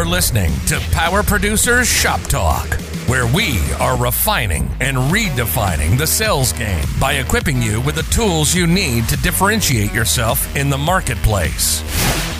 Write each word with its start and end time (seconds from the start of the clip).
are 0.00 0.06
listening 0.06 0.50
to 0.66 0.80
Power 0.92 1.22
Producers 1.22 1.86
Shop 1.86 2.22
Talk, 2.22 2.66
where 3.06 3.26
we 3.34 3.60
are 3.74 3.98
refining 3.98 4.70
and 4.80 4.96
redefining 4.96 5.98
the 5.98 6.06
sales 6.06 6.54
game 6.54 6.86
by 6.98 7.14
equipping 7.14 7.60
you 7.60 7.82
with 7.82 7.96
the 7.96 8.02
tools 8.04 8.54
you 8.54 8.66
need 8.66 9.06
to 9.10 9.16
differentiate 9.18 9.92
yourself 9.92 10.56
in 10.56 10.70
the 10.70 10.78
marketplace. 10.78 11.82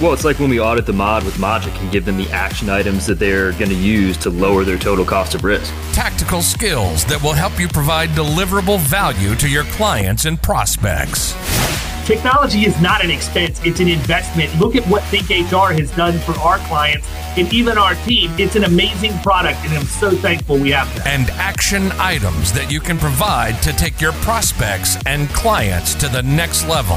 Well, 0.01 0.15
it's 0.15 0.25
like 0.25 0.39
when 0.39 0.49
we 0.49 0.59
audit 0.59 0.87
the 0.87 0.95
mod 0.95 1.23
with 1.23 1.35
Mogic 1.35 1.79
and 1.83 1.93
give 1.93 2.07
them 2.07 2.17
the 2.17 2.31
action 2.31 2.71
items 2.71 3.05
that 3.05 3.19
they're 3.19 3.53
going 3.53 3.69
to 3.69 3.75
use 3.75 4.17
to 4.19 4.31
lower 4.31 4.65
their 4.65 4.79
total 4.79 5.05
cost 5.05 5.35
of 5.35 5.45
risk. 5.45 5.71
Tactical 5.93 6.41
skills 6.41 7.05
that 7.07 7.23
will 7.23 7.35
help 7.35 7.61
you 7.61 7.69
provide 7.69 8.09
deliverable 8.11 8.79
value 8.79 9.35
to 9.35 9.47
your 9.51 9.65
clients 9.65 10.25
and 10.25 10.41
prospects. 10.41 11.35
Technology 12.11 12.65
is 12.65 12.81
not 12.81 13.05
an 13.05 13.11
expense, 13.13 13.61
it's 13.65 13.79
an 13.79 13.87
investment. 13.87 14.53
Look 14.59 14.75
at 14.75 14.85
what 14.89 15.01
ThinkHR 15.05 15.79
has 15.79 15.93
done 15.93 16.19
for 16.19 16.33
our 16.41 16.59
clients 16.67 17.07
and 17.39 17.53
even 17.55 17.79
our 17.79 17.95
team. 18.05 18.33
It's 18.37 18.57
an 18.57 18.65
amazing 18.65 19.17
product, 19.21 19.61
and 19.61 19.73
I'm 19.75 19.85
so 19.85 20.11
thankful 20.11 20.59
we 20.59 20.73
have 20.73 20.93
that. 20.97 21.07
And 21.07 21.31
action 21.31 21.93
items 22.01 22.53
that 22.53 22.69
you 22.69 22.81
can 22.81 22.99
provide 22.99 23.63
to 23.63 23.73
take 23.73 24.01
your 24.01 24.11
prospects 24.15 24.99
and 25.07 25.29
clients 25.29 25.95
to 25.95 26.09
the 26.09 26.21
next 26.25 26.67
level. 26.67 26.97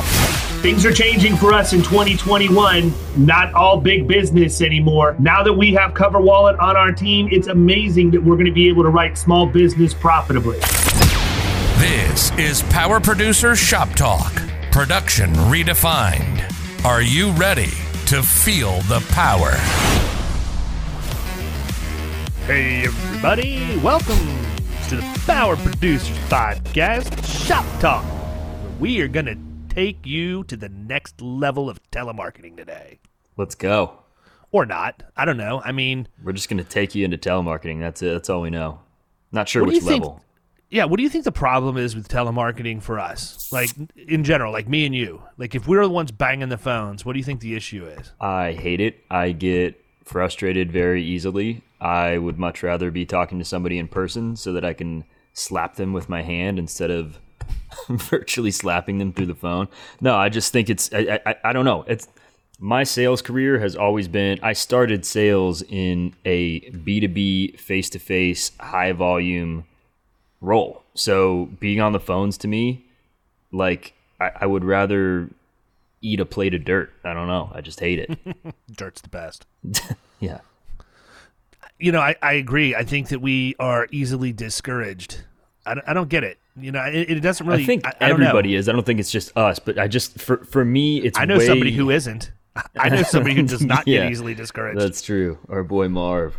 Things 0.63 0.83
are 0.83 0.91
changing 0.91 1.35
for 1.35 1.53
us 1.53 1.73
in 1.73 1.83
2021. 1.83 2.91
Not 3.15 3.53
all 3.53 3.79
big 3.79 4.07
business 4.07 4.61
anymore. 4.61 5.15
Now 5.19 5.43
that 5.43 5.53
we 5.53 5.75
have 5.75 5.93
CoverWallet 5.93 6.59
on 6.59 6.75
our 6.75 6.91
team, 6.91 7.29
it's 7.31 7.49
amazing 7.49 8.09
that 8.09 8.23
we're 8.23 8.35
going 8.35 8.47
to 8.47 8.51
be 8.51 8.67
able 8.67 8.81
to 8.81 8.89
write 8.89 9.15
small 9.19 9.45
business 9.45 9.93
profitably. 9.93 10.57
This 11.77 12.31
is 12.31 12.63
Power 12.63 12.99
Producer 12.99 13.55
Shop 13.55 13.89
Talk. 13.89 14.33
Production 14.73 15.31
redefined. 15.33 16.43
Are 16.83 17.01
you 17.03 17.31
ready 17.33 17.69
to 18.07 18.23
feel 18.23 18.79
the 18.81 19.05
power? 19.09 19.51
Hey, 22.47 22.83
everybody, 22.85 23.77
welcome 23.83 24.17
to 24.89 24.95
the 24.95 25.21
Power 25.27 25.55
Producers 25.57 26.17
Podcast 26.27 27.47
Shop 27.47 27.65
Talk. 27.79 28.03
We 28.79 28.99
are 29.01 29.07
going 29.07 29.27
to 29.27 29.37
take 29.73 30.05
you 30.07 30.43
to 30.45 30.57
the 30.57 30.69
next 30.69 31.21
level 31.21 31.69
of 31.69 31.79
telemarketing 31.91 32.57
today. 32.57 32.99
Let's 33.37 33.53
go. 33.55 33.99
Or 34.51 34.65
not. 34.65 35.03
I 35.15 35.25
don't 35.25 35.37
know. 35.37 35.61
I 35.63 35.71
mean, 35.71 36.07
We're 36.23 36.33
just 36.33 36.49
going 36.49 36.57
to 36.63 36.69
take 36.69 36.95
you 36.95 37.05
into 37.05 37.17
telemarketing. 37.17 37.79
That's 37.79 38.01
it. 38.01 38.11
That's 38.11 38.29
all 38.29 38.41
we 38.41 38.49
know. 38.49 38.79
Not 39.31 39.47
sure 39.47 39.61
What 39.61 39.69
do 39.69 39.75
which 39.75 39.83
you 39.83 39.87
think- 39.89 40.03
level. 40.03 40.19
Yeah, 40.73 40.85
what 40.85 40.97
do 40.97 41.03
you 41.03 41.09
think 41.09 41.23
the 41.23 41.31
problem 41.31 41.77
is 41.77 41.95
with 41.95 42.07
telemarketing 42.07 42.81
for 42.81 42.97
us? 42.97 43.51
Like, 43.51 43.69
in 43.95 44.23
general, 44.23 44.51
like 44.51 44.67
me 44.67 44.87
and 44.87 44.95
you. 44.95 45.21
Like, 45.37 45.53
if 45.53 45.67
we're 45.67 45.83
the 45.83 45.89
ones 45.89 46.11
banging 46.11 46.49
the 46.49 46.57
phones, 46.57 47.05
what 47.05 47.13
do 47.13 47.19
you 47.19 47.23
think 47.23 47.41
the 47.41 47.55
issue 47.55 47.85
is? 47.85 48.11
I 48.19 48.53
hate 48.53 48.81
it. 48.81 48.99
I 49.11 49.33
get 49.33 49.79
frustrated 50.03 50.71
very 50.71 51.03
easily. 51.03 51.61
I 51.79 52.17
would 52.17 52.39
much 52.39 52.63
rather 52.63 52.89
be 52.89 53.05
talking 53.05 53.37
to 53.37 53.45
somebody 53.45 53.77
in 53.77 53.87
person 53.87 54.35
so 54.35 54.51
that 54.53 54.65
I 54.65 54.73
can 54.73 55.03
slap 55.33 55.75
them 55.75 55.93
with 55.93 56.09
my 56.09 56.23
hand 56.23 56.57
instead 56.57 56.89
of 56.89 57.19
virtually 57.87 58.49
slapping 58.51 58.97
them 58.97 59.13
through 59.13 59.27
the 59.27 59.35
phone. 59.35 59.67
No, 60.01 60.15
I 60.15 60.29
just 60.29 60.51
think 60.51 60.71
it's 60.71 60.91
I, 60.91 61.19
I, 61.23 61.35
I 61.43 61.53
don't 61.53 61.65
know. 61.65 61.85
It's 61.87 62.07
my 62.59 62.83
sales 62.83 63.21
career 63.21 63.59
has 63.59 63.75
always 63.75 64.07
been 64.07 64.39
I 64.41 64.53
started 64.53 65.05
sales 65.05 65.61
in 65.61 66.15
a 66.25 66.61
B2B 66.61 67.59
face 67.59 67.91
to 67.91 67.99
face 67.99 68.51
high 68.59 68.91
volume 68.93 69.65
role. 70.43 70.83
So 70.93 71.49
being 71.59 71.79
on 71.81 71.91
the 71.93 71.99
phones 71.99 72.37
to 72.39 72.47
me, 72.47 72.85
like 73.51 73.93
I, 74.19 74.31
I 74.41 74.45
would 74.45 74.63
rather 74.63 75.29
eat 76.01 76.19
a 76.19 76.25
plate 76.25 76.53
of 76.53 76.65
dirt. 76.65 76.91
I 77.03 77.13
don't 77.13 77.27
know. 77.27 77.49
I 77.55 77.61
just 77.61 77.79
hate 77.79 77.97
it. 77.97 78.17
Dirt's 78.75 79.01
the 79.01 79.09
best. 79.09 79.45
yeah. 80.19 80.39
You 81.79 81.91
know, 81.91 81.99
I, 81.99 82.15
I 82.21 82.33
agree. 82.33 82.75
I 82.75 82.83
think 82.83 83.09
that 83.09 83.19
we 83.19 83.55
are 83.59 83.87
easily 83.91 84.31
discouraged. 84.31 85.23
I, 85.65 85.73
don't- 85.75 85.87
I 85.89 85.93
don't 85.93 86.09
get 86.09 86.23
it. 86.23 86.37
You 86.55 86.71
know, 86.71 86.83
it, 86.83 87.09
it 87.09 87.19
doesn't 87.21 87.47
really. 87.47 87.63
I 87.63 87.65
think 87.65 87.83
I, 87.87 87.93
everybody 88.01 88.53
is. 88.53 88.69
I 88.69 88.73
don't 88.73 88.85
think 88.85 88.99
it's 88.99 89.09
just 89.11 89.35
us, 89.35 89.57
but 89.57 89.79
I 89.79 89.87
just 89.87 90.21
for 90.21 90.37
for 90.45 90.63
me 90.63 90.99
it's 90.99 91.17
I 91.17 91.25
know 91.25 91.39
way- 91.39 91.47
somebody 91.47 91.71
who 91.71 91.89
isn't. 91.89 92.31
I 92.77 92.89
know 92.89 93.01
somebody 93.01 93.33
who 93.33 93.41
does 93.47 93.65
not 93.65 93.87
Yeah, 93.87 94.03
get 94.03 94.11
easily 94.11 94.35
discouraged. 94.35 94.79
That's 94.79 95.01
true. 95.01 95.39
Our 95.49 95.63
boy 95.63 95.89
Marv. 95.89 96.35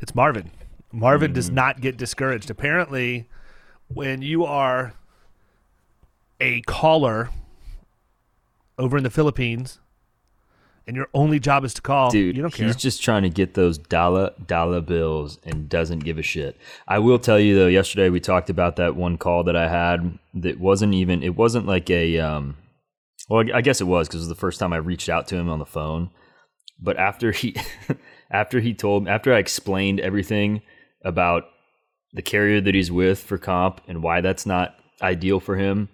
It's 0.00 0.14
Marvin. 0.14 0.50
Marvin 0.92 1.32
Mm. 1.32 1.34
does 1.34 1.50
not 1.50 1.82
get 1.82 1.98
discouraged. 1.98 2.48
Apparently, 2.48 3.28
when 3.92 4.22
you 4.22 4.44
are 4.44 4.94
a 6.40 6.60
caller 6.62 7.30
over 8.78 8.96
in 8.96 9.04
the 9.04 9.10
Philippines 9.10 9.78
and 10.86 10.96
your 10.96 11.08
only 11.12 11.38
job 11.38 11.64
is 11.64 11.74
to 11.74 11.82
call, 11.82 12.10
Dude, 12.10 12.34
you 12.36 12.42
don't 12.42 12.52
care. 12.52 12.66
he's 12.66 12.76
just 12.76 13.02
trying 13.02 13.22
to 13.22 13.28
get 13.28 13.54
those 13.54 13.78
dollar 13.78 14.30
dollar 14.46 14.80
bills 14.80 15.38
and 15.44 15.68
doesn't 15.68 16.00
give 16.00 16.18
a 16.18 16.22
shit. 16.22 16.56
I 16.88 16.98
will 16.98 17.18
tell 17.18 17.38
you 17.38 17.54
though, 17.56 17.66
yesterday 17.66 18.08
we 18.08 18.20
talked 18.20 18.48
about 18.50 18.76
that 18.76 18.96
one 18.96 19.18
call 19.18 19.44
that 19.44 19.56
I 19.56 19.68
had 19.68 20.18
that 20.34 20.58
wasn't 20.58 20.94
even 20.94 21.22
it 21.22 21.36
wasn't 21.36 21.66
like 21.66 21.90
a 21.90 22.18
um 22.18 22.56
well 23.28 23.44
I 23.54 23.60
guess 23.60 23.80
it 23.80 23.84
was 23.86 24.08
because 24.08 24.20
it 24.20 24.22
was 24.22 24.28
the 24.28 24.34
first 24.34 24.58
time 24.58 24.72
I 24.72 24.78
reached 24.78 25.08
out 25.08 25.26
to 25.28 25.36
him 25.36 25.48
on 25.48 25.58
the 25.58 25.66
phone. 25.66 26.10
But 26.80 26.96
after 26.96 27.32
he 27.32 27.54
after 28.30 28.60
he 28.60 28.72
told 28.72 29.06
after 29.08 29.34
I 29.34 29.38
explained 29.38 30.00
everything 30.00 30.62
about 31.04 31.44
the 32.12 32.22
carrier 32.22 32.60
that 32.60 32.74
he's 32.74 32.90
with 32.90 33.20
for 33.20 33.38
comp 33.38 33.80
and 33.86 34.02
why 34.02 34.20
that's 34.20 34.46
not 34.46 34.76
ideal 35.02 35.40
for 35.40 35.56
him 35.56 35.88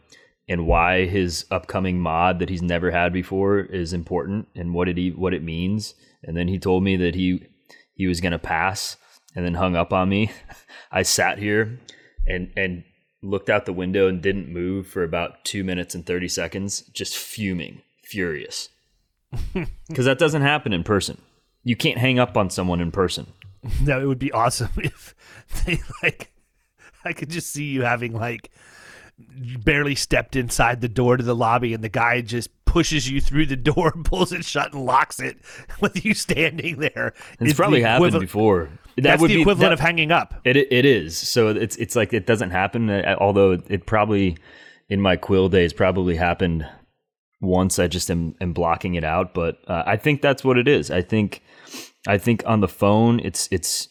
and 0.49 0.66
why 0.66 1.06
his 1.06 1.44
upcoming 1.50 1.99
mod 1.99 2.38
that 2.38 2.49
he's 2.49 2.62
never 2.62 2.91
had 2.91 3.12
before 3.12 3.60
is 3.60 3.93
important 3.93 4.49
and 4.54 4.75
what 4.75 4.88
it 4.88 5.19
what 5.19 5.34
it 5.34 5.43
means. 5.43 5.94
And 6.22 6.37
then 6.37 6.49
he 6.49 6.59
told 6.59 6.82
me 6.82 6.97
that 6.97 7.15
he 7.15 7.47
he 7.94 8.06
was 8.06 8.21
gonna 8.21 8.38
pass 8.38 8.97
and 9.34 9.44
then 9.44 9.54
hung 9.54 9.77
up 9.77 9.93
on 9.93 10.09
me. 10.09 10.31
I 10.93 11.03
sat 11.03 11.38
here 11.38 11.78
and 12.27 12.53
and 12.56 12.84
looked 13.22 13.50
out 13.50 13.66
the 13.66 13.72
window 13.72 14.09
and 14.09 14.22
didn't 14.22 14.53
move 14.53 14.87
for 14.87 15.03
about 15.03 15.44
two 15.44 15.65
minutes 15.65 15.94
and 15.94 16.06
thirty 16.06 16.28
seconds, 16.28 16.83
just 16.93 17.16
fuming, 17.16 17.83
furious. 18.04 18.69
Because 19.88 20.06
that 20.06 20.19
doesn't 20.19 20.43
happen 20.43 20.72
in 20.72 20.83
person. 20.83 21.21
You 21.62 21.77
can't 21.77 21.98
hang 21.98 22.19
up 22.19 22.37
on 22.37 22.50
someone 22.50 22.81
in 22.81 22.91
person. 22.91 23.28
no, 23.82 24.00
it 24.00 24.06
would 24.06 24.19
be 24.19 24.32
awesome 24.32 24.71
if 24.77 25.15
they 25.65 25.81
like. 26.03 26.32
I 27.04 27.12
could 27.12 27.31
just 27.31 27.53
see 27.53 27.65
you 27.65 27.82
having 27.82 28.12
like 28.12 28.50
barely 29.65 29.94
stepped 29.94 30.37
inside 30.37 30.81
the 30.81 30.88
door 30.88 31.16
to 31.16 31.22
the 31.22 31.34
lobby, 31.34 31.72
and 31.72 31.82
the 31.82 31.88
guy 31.88 32.21
just 32.21 32.50
pushes 32.65 33.09
you 33.10 33.21
through 33.21 33.47
the 33.47 33.56
door, 33.56 33.93
pulls 34.04 34.32
it 34.32 34.44
shut, 34.44 34.72
and 34.75 34.84
locks 34.84 35.21
it 35.21 35.38
with 35.81 36.04
you 36.04 36.15
standing 36.15 36.78
there. 36.78 37.15
It's, 37.41 37.53
the 37.53 37.54
probably 37.54 37.82
happened 37.82 38.21
before. 38.21 38.69
That 38.97 39.03
That's 39.03 39.21
would 39.22 39.31
the 39.31 39.37
be- 39.37 39.41
equivalent 39.43 39.71
that- 39.71 39.72
of 39.75 39.81
hanging 39.81 40.10
up. 40.10 40.34
It 40.44 40.56
it 40.56 40.84
is. 40.84 41.16
So 41.16 41.48
it's 41.48 41.77
it's 41.77 41.94
like 41.97 42.12
it 42.12 42.27
doesn't 42.27 42.50
happen. 42.50 42.91
uh, 42.91 43.16
Although 43.19 43.53
it 43.69 43.87
probably 43.87 44.37
in 44.88 45.00
my 45.00 45.16
quill 45.16 45.48
days 45.48 45.72
probably 45.72 46.16
happened 46.16 46.66
once. 47.41 47.78
I 47.78 47.87
just 47.88 48.10
am, 48.10 48.34
am 48.41 48.53
blocking 48.53 48.94
it 48.94 49.04
out. 49.04 49.34
But 49.34 49.59
uh, 49.69 49.83
I 49.87 49.97
think 49.97 50.22
that's 50.22 50.43
what 50.44 50.56
it 50.59 50.66
is. 50.66 50.91
I 50.91 51.03
think 51.03 51.43
I 52.06 52.19
think 52.19 52.43
on 52.47 52.61
the 52.61 52.69
phone 52.69 53.21
it's 53.21 53.49
it's. 53.50 53.89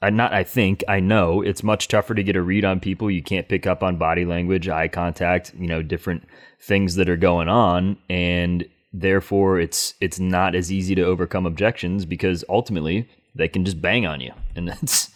I 0.00 0.10
not. 0.10 0.32
I 0.32 0.44
think 0.44 0.84
I 0.86 1.00
know 1.00 1.42
it's 1.42 1.64
much 1.64 1.88
tougher 1.88 2.14
to 2.14 2.22
get 2.22 2.36
a 2.36 2.42
read 2.42 2.64
on 2.64 2.78
people. 2.78 3.10
You 3.10 3.22
can't 3.22 3.48
pick 3.48 3.66
up 3.66 3.82
on 3.82 3.96
body 3.96 4.24
language, 4.24 4.68
eye 4.68 4.86
contact, 4.86 5.52
you 5.58 5.66
know, 5.66 5.82
different 5.82 6.22
things 6.60 6.94
that 6.94 7.08
are 7.08 7.16
going 7.16 7.48
on, 7.48 7.98
and 8.08 8.64
therefore 8.92 9.58
it's 9.58 9.94
it's 10.00 10.20
not 10.20 10.54
as 10.54 10.70
easy 10.70 10.94
to 10.94 11.02
overcome 11.02 11.46
objections 11.46 12.04
because 12.04 12.44
ultimately 12.48 13.08
they 13.34 13.48
can 13.48 13.64
just 13.64 13.82
bang 13.82 14.06
on 14.06 14.20
you, 14.20 14.32
and 14.54 14.68
that's 14.68 15.10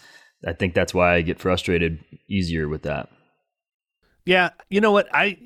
I 0.45 0.53
think 0.53 0.75
that's 0.75 0.93
why 0.93 1.15
I 1.15 1.23
get 1.23 1.39
frustrated 1.39 2.01
easier 2.29 2.69
with 2.69 2.83
that. 2.83 3.09
Yeah, 4.25 4.51
you 4.69 4.81
know 4.81 4.93
what? 4.93 5.09
I 5.13 5.39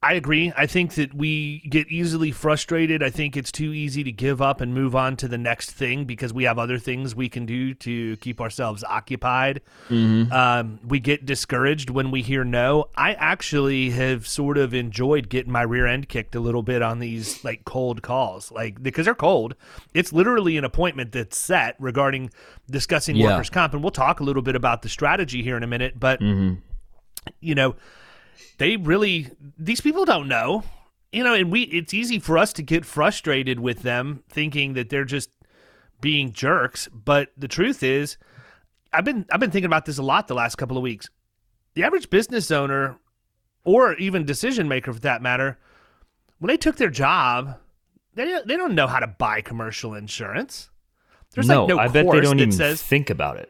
I 0.00 0.12
agree. 0.12 0.52
I 0.56 0.66
think 0.66 0.94
that 0.94 1.12
we 1.12 1.58
get 1.68 1.88
easily 1.88 2.30
frustrated. 2.30 3.02
I 3.02 3.10
think 3.10 3.36
it's 3.36 3.50
too 3.50 3.72
easy 3.72 4.04
to 4.04 4.12
give 4.12 4.40
up 4.40 4.60
and 4.60 4.72
move 4.72 4.94
on 4.94 5.16
to 5.16 5.26
the 5.26 5.36
next 5.38 5.72
thing 5.72 6.04
because 6.04 6.32
we 6.32 6.44
have 6.44 6.56
other 6.56 6.78
things 6.78 7.16
we 7.16 7.28
can 7.28 7.46
do 7.46 7.74
to 7.74 8.16
keep 8.18 8.40
ourselves 8.40 8.84
occupied. 8.84 9.60
Um, 9.90 10.78
we 10.86 11.00
get 11.00 11.26
discouraged 11.26 11.90
when 11.90 12.12
we 12.12 12.22
hear 12.22 12.44
no. 12.44 12.84
I 12.96 13.14
actually 13.14 13.90
have 13.90 14.24
sort 14.28 14.56
of 14.56 14.72
enjoyed 14.72 15.28
getting 15.28 15.50
my 15.50 15.62
rear 15.62 15.86
end 15.88 16.08
kicked 16.08 16.36
a 16.36 16.40
little 16.40 16.62
bit 16.62 16.80
on 16.80 17.00
these 17.00 17.42
like 17.44 17.64
cold 17.64 18.00
calls, 18.00 18.52
like 18.52 18.80
because 18.80 19.06
they're 19.06 19.16
cold. 19.16 19.56
It's 19.94 20.12
literally 20.12 20.56
an 20.56 20.64
appointment 20.64 21.10
that's 21.10 21.36
set 21.36 21.74
regarding 21.80 22.30
discussing 22.70 23.16
Yeah. 23.16 23.32
workers' 23.32 23.50
comp, 23.50 23.74
and 23.74 23.82
we'll 23.82 23.90
talk 23.90 24.20
a 24.20 24.24
little 24.24 24.42
bit 24.42 24.54
about 24.54 24.82
the 24.82 24.88
strategy 24.88 25.42
here 25.42 25.56
in 25.56 25.64
a 25.64 25.68
minute. 25.68 25.98
But 25.98 26.20
you 27.40 27.54
know 27.56 27.74
they 28.58 28.76
really 28.76 29.30
these 29.58 29.80
people 29.80 30.04
don't 30.04 30.28
know 30.28 30.62
you 31.12 31.24
know 31.24 31.34
and 31.34 31.50
we 31.50 31.62
it's 31.62 31.94
easy 31.94 32.18
for 32.18 32.38
us 32.38 32.52
to 32.52 32.62
get 32.62 32.84
frustrated 32.84 33.60
with 33.60 33.82
them 33.82 34.22
thinking 34.28 34.74
that 34.74 34.88
they're 34.88 35.04
just 35.04 35.30
being 36.00 36.32
jerks 36.32 36.88
but 36.92 37.30
the 37.36 37.48
truth 37.48 37.82
is 37.82 38.16
i've 38.92 39.04
been 39.04 39.24
i've 39.30 39.40
been 39.40 39.50
thinking 39.50 39.66
about 39.66 39.84
this 39.84 39.98
a 39.98 40.02
lot 40.02 40.28
the 40.28 40.34
last 40.34 40.56
couple 40.56 40.76
of 40.76 40.82
weeks 40.82 41.08
the 41.74 41.82
average 41.82 42.10
business 42.10 42.50
owner 42.50 42.98
or 43.64 43.94
even 43.94 44.24
decision 44.24 44.68
maker 44.68 44.92
for 44.92 45.00
that 45.00 45.22
matter 45.22 45.58
when 46.38 46.48
they 46.48 46.56
took 46.56 46.76
their 46.76 46.90
job 46.90 47.58
they, 48.14 48.40
they 48.46 48.56
don't 48.56 48.74
know 48.74 48.86
how 48.86 48.98
to 48.98 49.06
buy 49.06 49.40
commercial 49.40 49.94
insurance 49.94 50.70
There's 51.34 51.46
no, 51.46 51.66
like 51.66 51.68
no 51.68 51.78
I 51.78 51.86
bet 51.86 51.94
they 51.94 52.02
course 52.10 52.22
don't 52.22 52.36
that 52.38 52.42
even 52.42 52.52
says 52.52 52.82
think 52.82 53.10
about 53.10 53.36
it. 53.36 53.48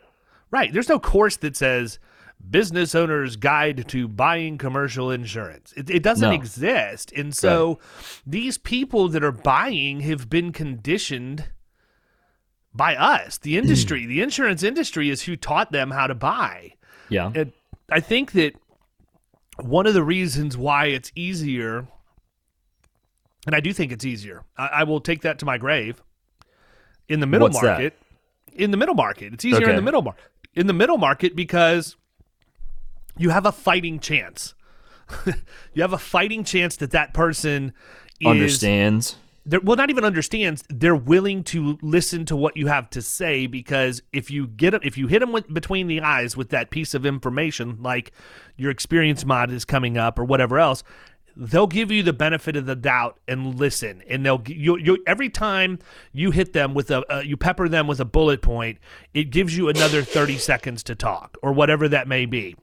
right. 0.51 0.73
There's 0.73 0.89
no 0.89 0.99
course 0.99 1.37
that 1.39 1.57
says 1.57 1.99
business 2.51 2.95
owner's 2.95 3.37
guide 3.37 3.87
to 3.89 4.09
buying 4.09 4.59
commercial 4.59 5.11
insurance. 5.11 5.73
It, 5.77 5.91
it 5.91 6.03
doesn't 6.03 6.31
No. 6.31 6.35
exist, 6.35 7.13
and 7.13 7.35
so 7.35 7.79
these 8.27 8.59
people 8.59 9.09
that 9.09 9.23
are 9.23 9.33
buying 9.33 10.01
have 10.01 10.31
been 10.31 10.53
conditioned 10.53 11.47
by 12.73 12.97
us, 12.97 13.39
the 13.39 13.55
mm. 13.55 13.59
industry. 13.59 14.07
the 14.07 14.23
insurance 14.23 14.63
industry 14.63 15.11
is 15.11 15.23
who 15.23 15.37
taught 15.37 15.73
them 15.73 15.91
how 15.91 16.07
to 16.07 16.15
buy. 16.15 16.75
Yeah. 17.09 17.33
And 17.35 17.53
I 17.91 18.01
think 18.01 18.33
that 18.33 18.55
one 19.61 19.87
of 19.87 19.95
the 19.95 20.03
reasons 20.03 20.57
why 20.57 20.87
it's 20.87 21.11
easier, 21.15 21.89
and 23.47 23.55
I 23.55 23.61
do 23.61 23.73
think 23.73 23.93
it's 23.93 24.05
easier, 24.05 24.45
I, 24.57 24.67
I 24.67 24.85
will 24.85 25.01
take 25.01 25.23
that 25.23 25.39
to 25.41 25.45
my 25.45 25.59
grave. 25.59 26.03
In 27.09 27.21
the 27.21 27.27
middle 27.27 27.47
What's 27.47 27.61
that? 27.61 27.67
market, 27.67 27.99
in 28.53 28.71
the 28.71 28.77
middle 28.77 28.95
market, 28.95 29.33
it's 29.33 29.45
easier 29.45 29.69
in 29.71 29.77
the 29.77 29.83
middle 29.83 30.03
market. 30.03 30.25
In 30.55 30.67
the 30.67 30.73
middle 30.75 30.99
market 30.99 31.35
because 31.35 31.97
you 33.19 33.31
have 33.31 33.47
a 33.47 33.53
fighting 33.53 34.01
chance. 34.01 34.55
you 35.73 35.83
have 35.83 35.93
a 35.93 35.99
fighting 35.99 36.45
chance 36.45 36.77
that 36.77 36.91
that 36.91 37.15
person 37.15 37.73
is 38.21 38.27
Understands. 38.27 39.17
they're 39.47 39.61
well 39.61 39.77
not 39.77 39.89
even 39.89 40.05
understands 40.05 40.63
they're 40.69 40.95
willing 40.95 41.43
to 41.43 41.79
listen 41.81 42.27
to 42.27 42.37
what 42.37 42.57
you 42.57 42.67
have 42.67 42.91
to 42.91 43.01
say 43.01 43.47
because 43.47 44.03
if 44.13 44.31
you 44.31 44.47
get 44.47 44.75
if 44.85 44.99
you 44.99 45.07
hit 45.07 45.21
them 45.21 45.33
with, 45.33 45.53
between 45.53 45.87
the 45.87 46.01
eyes 46.01 46.37
with 46.37 46.51
that 46.51 46.71
piece 46.71 46.93
of 46.95 47.07
information 47.07 47.79
like 47.81 48.13
your 48.57 48.71
experience 48.71 49.25
mod 49.25 49.51
is 49.51 49.65
coming 49.65 49.97
up 49.97 50.19
or 50.19 50.25
whatever 50.25 50.59
else 50.59 50.83
they'll 51.37 51.69
give 51.69 51.93
you 51.93 52.03
the 52.03 52.13
benefit 52.13 52.57
of 52.57 52.67
the 52.67 52.75
doubt 52.77 53.19
and 53.29 53.55
listen 53.59 54.03
and 54.09 54.27
they'll 54.27 54.43
you, 54.49 54.77
you 54.77 54.99
every 55.07 55.31
time 55.31 55.79
you 56.13 56.33
hit 56.33 56.53
them 56.53 56.75
with 56.75 56.91
a 56.91 57.03
uh, 57.15 57.21
you 57.21 57.37
pepper 57.37 57.69
them 57.69 57.87
with 57.87 58.01
a 58.01 58.05
bullet 58.05 58.43
point 58.43 58.79
it 59.15 59.31
gives 59.31 59.57
you 59.57 59.69
another 59.69 60.03
30 60.03 60.37
seconds 60.37 60.83
to 60.83 60.95
talk 60.95 61.39
or 61.43 61.53
whatever 61.53 61.89
that 61.89 62.09
may 62.09 62.27
be 62.27 62.57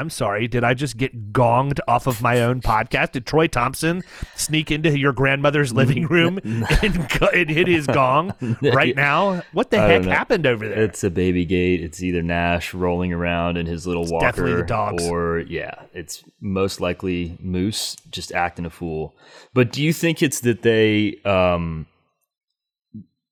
I'm 0.00 0.08
sorry. 0.08 0.48
Did 0.48 0.64
I 0.64 0.72
just 0.72 0.96
get 0.96 1.30
gonged 1.30 1.78
off 1.86 2.06
of 2.06 2.22
my 2.22 2.40
own 2.40 2.62
podcast? 2.62 3.12
Did 3.12 3.26
Troy 3.26 3.48
Thompson 3.48 4.02
sneak 4.34 4.70
into 4.70 4.98
your 4.98 5.12
grandmother's 5.12 5.74
living 5.74 6.06
room 6.06 6.40
and, 6.44 6.96
and 7.34 7.50
hit 7.50 7.68
his 7.68 7.86
gong 7.86 8.32
right 8.62 8.96
now? 8.96 9.42
What 9.52 9.70
the 9.70 9.78
I 9.78 9.88
heck 9.88 10.04
happened 10.04 10.46
over 10.46 10.66
there? 10.66 10.84
It's 10.84 11.04
a 11.04 11.10
baby 11.10 11.44
gate. 11.44 11.82
It's 11.82 12.02
either 12.02 12.22
Nash 12.22 12.72
rolling 12.72 13.12
around 13.12 13.58
in 13.58 13.66
his 13.66 13.86
little 13.86 14.06
walker, 14.06 14.24
definitely 14.24 14.54
the 14.54 14.62
dogs. 14.62 15.06
or 15.06 15.40
yeah, 15.40 15.82
it's 15.92 16.24
most 16.40 16.80
likely 16.80 17.36
Moose 17.38 17.94
just 18.10 18.32
acting 18.32 18.64
a 18.64 18.70
fool. 18.70 19.14
But 19.52 19.70
do 19.70 19.82
you 19.82 19.92
think 19.92 20.22
it's 20.22 20.40
that 20.40 20.62
they 20.62 21.20
um 21.26 21.86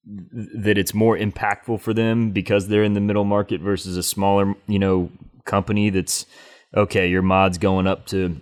that 0.04 0.76
it's 0.76 0.92
more 0.92 1.16
impactful 1.16 1.80
for 1.80 1.94
them 1.94 2.30
because 2.30 2.68
they're 2.68 2.84
in 2.84 2.92
the 2.92 3.00
middle 3.00 3.24
market 3.24 3.62
versus 3.62 3.96
a 3.96 4.02
smaller, 4.02 4.54
you 4.66 4.78
know, 4.78 5.10
company 5.46 5.88
that's 5.88 6.26
okay, 6.76 7.08
your 7.08 7.22
mod's 7.22 7.58
going 7.58 7.86
up 7.86 8.06
to 8.06 8.40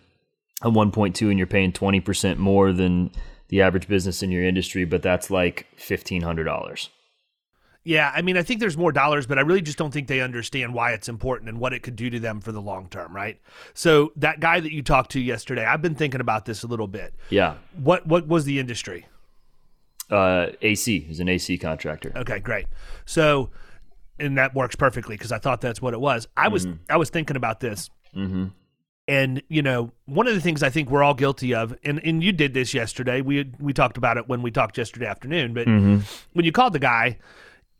a 0.63 0.71
1.2 0.71 1.29
and 1.29 1.39
you're 1.39 1.47
paying 1.47 1.73
20% 1.73 2.39
more 2.39 2.73
than 2.73 3.11
the 3.49 3.63
average 3.63 3.87
business 3.89 4.23
in 4.23 4.31
your 4.31 4.43
industry, 4.45 4.85
but 4.85 5.03
that's 5.03 5.31
like 5.31 5.67
$1500. 5.79 6.89
yeah, 7.85 8.11
I 8.13 8.23
mean, 8.23 8.37
I 8.37 8.43
think 8.43 8.59
there's 8.59 8.77
more 8.77 8.91
dollars, 8.91 9.27
but 9.29 9.39
I 9.39 9.43
really 9.43 9.63
just 9.63 9.79
don't 9.79 9.93
think 9.93 10.09
they 10.09 10.21
understand 10.21 10.75
why 10.75 10.91
it's 10.91 11.09
important 11.09 11.49
and 11.49 11.61
what 11.61 11.73
it 11.73 11.85
could 11.85 11.95
do 11.95 12.11
to 12.11 12.19
them 12.19 12.41
for 12.41 12.51
the 12.51 12.61
long 12.61 12.89
term, 12.89 13.15
right? 13.15 13.41
So 13.75 14.13
that 14.17 14.41
guy 14.41 14.59
that 14.59 14.73
you 14.73 14.83
talked 14.83 15.13
to 15.13 15.21
yesterday, 15.21 15.65
I've 15.65 15.83
been 15.83 15.95
thinking 15.95 16.21
about 16.21 16.47
this 16.47 16.65
a 16.65 16.67
little 16.67 16.89
bit. 16.89 17.15
Yeah. 17.31 17.55
What 17.77 18.05
what 18.07 18.27
was 18.27 18.45
the 18.45 18.59
industry? 18.59 19.07
Uh, 20.11 20.49
AC 20.63 21.07
is 21.09 21.21
an 21.21 21.29
AC 21.29 21.59
contractor. 21.59 22.13
Okay, 22.17 22.41
great. 22.41 22.67
So, 23.05 23.51
and 24.19 24.37
that 24.39 24.55
works 24.55 24.75
perfectly 24.75 25.15
because 25.17 25.31
I 25.31 25.39
thought 25.39 25.61
that's 25.61 25.81
what 25.81 25.95
it 25.95 26.01
was. 26.01 26.27
I 26.37 26.49
was 26.49 26.67
I 26.91 26.97
was 26.97 27.11
thinking 27.11 27.37
about 27.37 27.61
this, 27.61 27.91
Mm-hmm. 28.15 28.47
and 29.09 29.43
you 29.49 29.63
know, 29.63 29.93
one 30.07 30.27
of 30.27 30.35
the 30.35 30.41
things 30.41 30.63
I 30.63 30.71
think 30.71 30.91
we're 30.91 31.03
all 31.03 31.15
guilty 31.15 31.55
of, 31.55 31.77
and 31.85 32.01
and 32.05 32.23
you 32.23 32.33
did 32.33 32.55
this 32.55 32.75
yesterday. 32.75 33.21
We 33.21 33.53
we 33.59 33.73
talked 33.73 33.97
about 33.97 34.17
it 34.17 34.29
when 34.29 34.43
we 34.43 34.51
talked 34.51 34.79
yesterday 34.79 35.07
afternoon, 35.07 35.55
but 35.55 35.67
when 36.33 36.45
you 36.45 36.53
called 36.53 36.73
the 36.73 36.79
guy. 36.79 37.19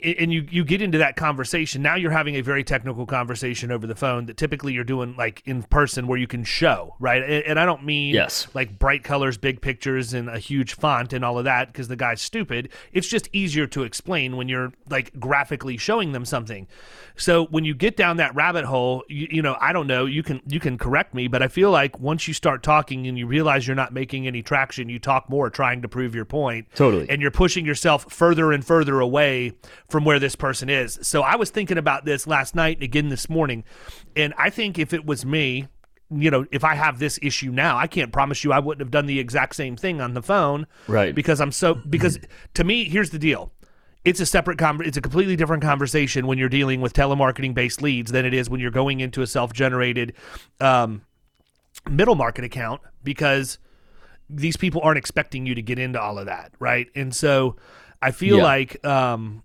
And 0.05 0.31
you, 0.31 0.47
you 0.51 0.63
get 0.63 0.83
into 0.83 0.99
that 0.99 1.17
conversation. 1.17 1.81
Now 1.81 1.95
you're 1.95 2.11
having 2.11 2.35
a 2.37 2.43
very 2.43 2.63
technical 2.63 3.07
conversation 3.07 3.71
over 3.73 3.87
the 3.87 3.95
phone 3.95 4.27
that 4.27 4.37
typically 4.37 4.75
you're 4.75 4.85
doing 4.85 5.17
like 5.17 5.43
in 5.47 5.63
person 5.63 6.07
where 6.07 6.19
you 6.19 6.27
can 6.27 6.45
show, 6.45 6.95
right? 7.01 7.23
And, 7.23 7.33
and 7.45 7.59
I 7.61 7.65
don't 7.65 7.83
mean 7.85 8.15
Yes. 8.15 8.47
like 8.53 8.79
bright 8.79 9.05
colors, 9.05 9.39
big 9.39 9.63
pictures, 9.63 10.13
and 10.13 10.29
a 10.29 10.39
huge 10.39 10.75
font 10.75 11.15
and 11.15 11.25
all 11.25 11.39
of 11.39 11.45
that 11.45 11.69
because 11.69 11.89
the 11.89 11.97
guy's 11.97 12.21
stupid. 12.21 12.69
It's 12.93 13.09
just 13.09 13.31
easier 13.33 13.67
to 13.69 13.85
explain 13.85 14.37
when 14.37 14.49
you're 14.49 14.73
like 14.91 15.19
graphically 15.19 15.79
showing 15.79 16.13
them 16.13 16.27
something. 16.27 16.67
So 17.19 17.47
when 17.47 17.65
you 17.65 17.75
get 17.75 17.97
down 17.97 18.19
that 18.19 18.35
rabbit 18.35 18.67
hole, 18.67 19.03
you, 19.09 19.29
you 19.31 19.43
know, 19.43 19.57
I 19.59 19.73
don't 19.73 19.87
know, 19.87 20.05
you 20.05 20.23
can 20.23 20.43
you 20.47 20.61
can 20.61 20.77
correct 20.77 21.15
me, 21.15 21.29
but 21.29 21.43
I 21.43 21.49
feel 21.49 21.71
like 21.71 21.99
once 21.99 22.29
you 22.29 22.35
start 22.35 22.63
talking 22.63 23.07
and 23.07 23.17
you 23.19 23.27
realize 23.27 23.67
you're 23.67 23.75
not 23.75 23.95
making 23.95 24.27
any 24.27 24.43
traction, 24.43 24.91
you 24.91 24.99
talk 24.99 25.31
more 25.31 25.49
trying 25.49 25.81
to 25.81 25.89
prove 25.89 26.15
your 26.15 26.27
point. 26.27 26.67
Totally. 26.75 27.09
And 27.09 27.23
you're 27.23 27.31
pushing 27.31 27.65
yourself 27.65 28.13
further 28.13 28.53
and 28.53 28.63
further 28.63 29.01
away 29.01 29.53
from 29.89 30.05
where 30.05 30.19
this 30.19 30.35
person 30.37 30.69
is. 30.69 30.99
So 31.03 31.23
I 31.23 31.37
was 31.37 31.51
thinking 31.51 31.79
about 31.79 32.05
this 32.05 32.27
last 32.27 32.55
night 32.55 32.79
and 32.79 32.85
again 32.85 33.09
this 33.09 33.29
morning, 33.29 33.65
and 34.17 34.35
I 34.37 34.51
think 34.51 34.79
if 34.79 34.93
it 34.93 35.07
was 35.07 35.25
me, 35.25 35.69
you 36.11 36.31
know, 36.31 36.47
if 36.53 36.65
I 36.65 36.75
have 36.75 36.99
this 36.99 37.19
issue 37.23 37.51
now, 37.51 37.77
I 37.77 37.87
can't 37.87 38.13
promise 38.13 38.45
you 38.45 38.53
I 38.53 38.59
wouldn't 38.61 38.81
have 38.81 38.91
done 38.91 39.07
the 39.07 39.19
exact 39.19 39.57
same 39.57 39.77
thing 39.77 40.01
on 40.01 40.15
the 40.15 40.23
phone. 40.23 40.67
Right. 40.89 41.15
Because 41.15 41.41
I'm 41.41 41.53
so 41.53 41.75
because 41.75 42.19
to 42.55 42.65
me, 42.65 42.85
here's 42.85 43.11
the 43.11 43.19
deal. 43.19 43.53
It's 44.05 44.21
a 44.21 44.27
separate 44.27 44.57
con- 44.59 44.85
it's 44.85 44.97
a 44.97 45.01
completely 45.01 45.35
different 45.35 45.65
conversation 45.65 46.29
when 46.29 46.39
you're 46.39 46.49
dealing 46.49 46.81
with 46.81 46.93
telemarketing 46.93 47.55
based 47.55 47.83
leads 47.83 48.13
than 48.13 48.25
it 48.25 48.35
is 48.35 48.49
when 48.49 48.61
you're 48.61 48.71
going 48.71 49.01
into 49.01 49.21
a 49.21 49.27
self-generated 49.27 50.13
um, 50.61 51.03
middle 51.91 52.15
market 52.15 52.45
account 52.45 52.81
because 53.03 53.59
these 54.31 54.57
people 54.57 54.81
aren't 54.83 54.99
expecting 54.99 55.45
you 55.45 55.57
to 55.57 55.63
get 55.63 55.79
into 55.79 56.01
all 56.01 56.19
of 56.21 56.27
that, 56.27 56.53
right? 56.61 56.87
And 56.95 57.15
so 57.15 57.57
I 58.01 58.13
feel 58.13 58.37
Yeah. 58.39 58.43
like 58.45 58.85
um, 58.87 59.43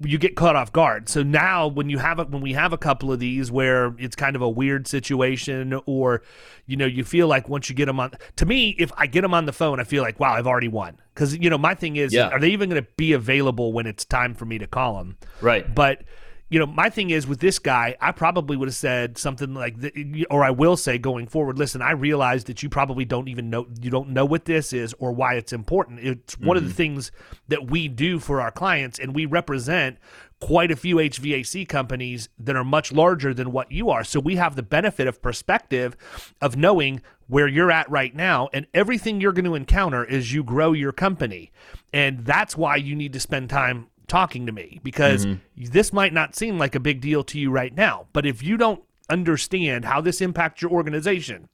you 0.00 0.18
get 0.18 0.36
caught 0.36 0.54
off 0.54 0.72
guard. 0.72 1.08
So 1.08 1.22
now 1.22 1.66
when 1.66 1.90
you 1.90 1.98
have 1.98 2.18
a, 2.20 2.24
when 2.24 2.40
we 2.40 2.52
have 2.52 2.72
a 2.72 2.78
couple 2.78 3.12
of 3.12 3.18
these 3.18 3.50
where 3.50 3.94
it's 3.98 4.14
kind 4.14 4.36
of 4.36 4.42
a 4.42 4.48
weird 4.48 4.86
situation 4.86 5.80
or 5.86 6.22
you 6.66 6.76
know 6.76 6.86
you 6.86 7.02
feel 7.04 7.26
like 7.26 7.48
once 7.48 7.68
you 7.68 7.74
get 7.74 7.86
them 7.86 7.98
on 7.98 8.12
to 8.36 8.46
me 8.46 8.76
if 8.78 8.92
I 8.96 9.06
get 9.06 9.22
them 9.22 9.34
on 9.34 9.46
the 9.46 9.52
phone 9.52 9.80
I 9.80 9.84
feel 9.84 10.02
like 10.02 10.20
wow 10.20 10.34
I've 10.34 10.46
already 10.46 10.68
won 10.68 10.98
cuz 11.14 11.36
you 11.36 11.50
know 11.50 11.58
my 11.58 11.74
thing 11.74 11.96
is 11.96 12.12
Yeah. 12.12 12.28
are 12.28 12.38
they 12.38 12.50
even 12.50 12.68
going 12.70 12.82
to 12.82 12.88
be 12.96 13.12
available 13.12 13.72
when 13.72 13.86
it's 13.86 14.04
time 14.04 14.34
for 14.34 14.44
me 14.44 14.58
to 14.58 14.66
call 14.68 14.98
them? 14.98 15.16
Right. 15.40 15.72
But 15.74 16.02
you 16.48 16.60
know, 16.60 16.66
my 16.66 16.88
thing 16.88 17.10
is 17.10 17.26
with 17.26 17.40
this 17.40 17.58
guy, 17.58 17.96
I 18.00 18.12
probably 18.12 18.56
would 18.56 18.68
have 18.68 18.76
said 18.76 19.18
something 19.18 19.52
like, 19.52 19.80
th- 19.80 20.26
or 20.30 20.44
I 20.44 20.50
will 20.50 20.76
say 20.76 20.96
going 20.96 21.26
forward. 21.26 21.58
Listen, 21.58 21.82
I 21.82 21.90
realize 21.90 22.44
that 22.44 22.62
you 22.62 22.68
probably 22.68 23.04
don't 23.04 23.28
even 23.28 23.50
know, 23.50 23.66
you 23.80 23.90
don't 23.90 24.10
know 24.10 24.24
what 24.24 24.44
this 24.44 24.72
is 24.72 24.94
or 25.00 25.10
why 25.10 25.34
it's 25.34 25.52
important. 25.52 26.00
It's 26.00 26.38
one 26.38 26.56
of 26.56 26.62
the 26.62 26.68
mm-hmm. 26.68 26.76
things 26.76 27.12
that 27.48 27.68
we 27.68 27.88
do 27.88 28.20
for 28.20 28.40
our 28.40 28.52
clients, 28.52 28.98
and 28.98 29.12
we 29.12 29.26
represent 29.26 29.98
quite 30.40 30.70
a 30.70 30.76
few 30.76 30.96
HVAC 30.96 31.68
companies 31.68 32.28
that 32.38 32.54
are 32.56 32.64
much 32.64 32.92
larger 32.92 33.32
than 33.32 33.50
what 33.52 33.72
you 33.72 33.90
are. 33.90 34.04
So 34.04 34.20
we 34.20 34.36
have 34.36 34.54
the 34.54 34.62
benefit 34.62 35.08
of 35.08 35.22
perspective 35.22 35.96
of 36.40 36.56
knowing 36.56 37.00
where 37.26 37.48
you're 37.48 37.72
at 37.72 37.90
right 37.90 38.14
now 38.14 38.48
and 38.52 38.66
everything 38.72 39.20
you're 39.20 39.32
going 39.32 39.46
to 39.46 39.54
encounter 39.54 40.08
as 40.08 40.32
you 40.32 40.44
grow 40.44 40.72
your 40.72 40.92
company. 40.92 41.50
And 41.92 42.24
that's 42.24 42.56
why 42.56 42.76
you 42.76 42.94
need 42.94 43.12
to 43.14 43.20
spend 43.20 43.50
time 43.50 43.88
talking 44.08 44.46
to 44.46 44.52
me 44.52 44.80
because 44.82 45.26
this 45.56 45.92
might 45.92 46.12
not 46.12 46.36
seem 46.36 46.58
like 46.58 46.74
a 46.74 46.80
big 46.80 47.00
deal 47.00 47.24
to 47.24 47.38
you 47.38 47.50
right 47.50 47.74
now. 47.74 48.06
But 48.12 48.26
if 48.26 48.42
you 48.42 48.56
don't 48.56 48.82
understand 49.08 49.84
how 49.84 50.00
this 50.00 50.20
impacts 50.20 50.62
your 50.62 50.70
organization 50.70 51.48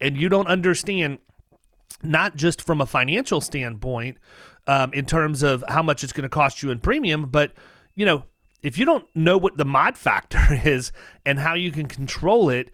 and 0.00 0.16
you 0.16 0.28
don't 0.28 0.48
understand 0.48 1.18
not 2.02 2.36
just 2.36 2.62
from 2.62 2.80
a 2.80 2.86
financial 2.86 3.40
standpoint 3.40 4.18
um, 4.66 4.92
in 4.92 5.06
terms 5.06 5.42
of 5.42 5.64
how 5.68 5.82
much 5.82 6.02
it's 6.02 6.12
going 6.12 6.24
to 6.24 6.28
cost 6.28 6.62
you 6.62 6.70
in 6.70 6.80
premium, 6.80 7.26
but 7.26 7.52
you 7.94 8.04
know, 8.04 8.24
if 8.62 8.78
you 8.78 8.84
don't 8.84 9.06
know 9.14 9.38
what 9.38 9.56
the 9.56 9.64
mod 9.64 9.96
factor 9.96 10.40
is 10.64 10.92
and 11.24 11.38
how 11.38 11.54
you 11.54 11.70
can 11.70 11.86
control 11.86 12.50
it, 12.50 12.70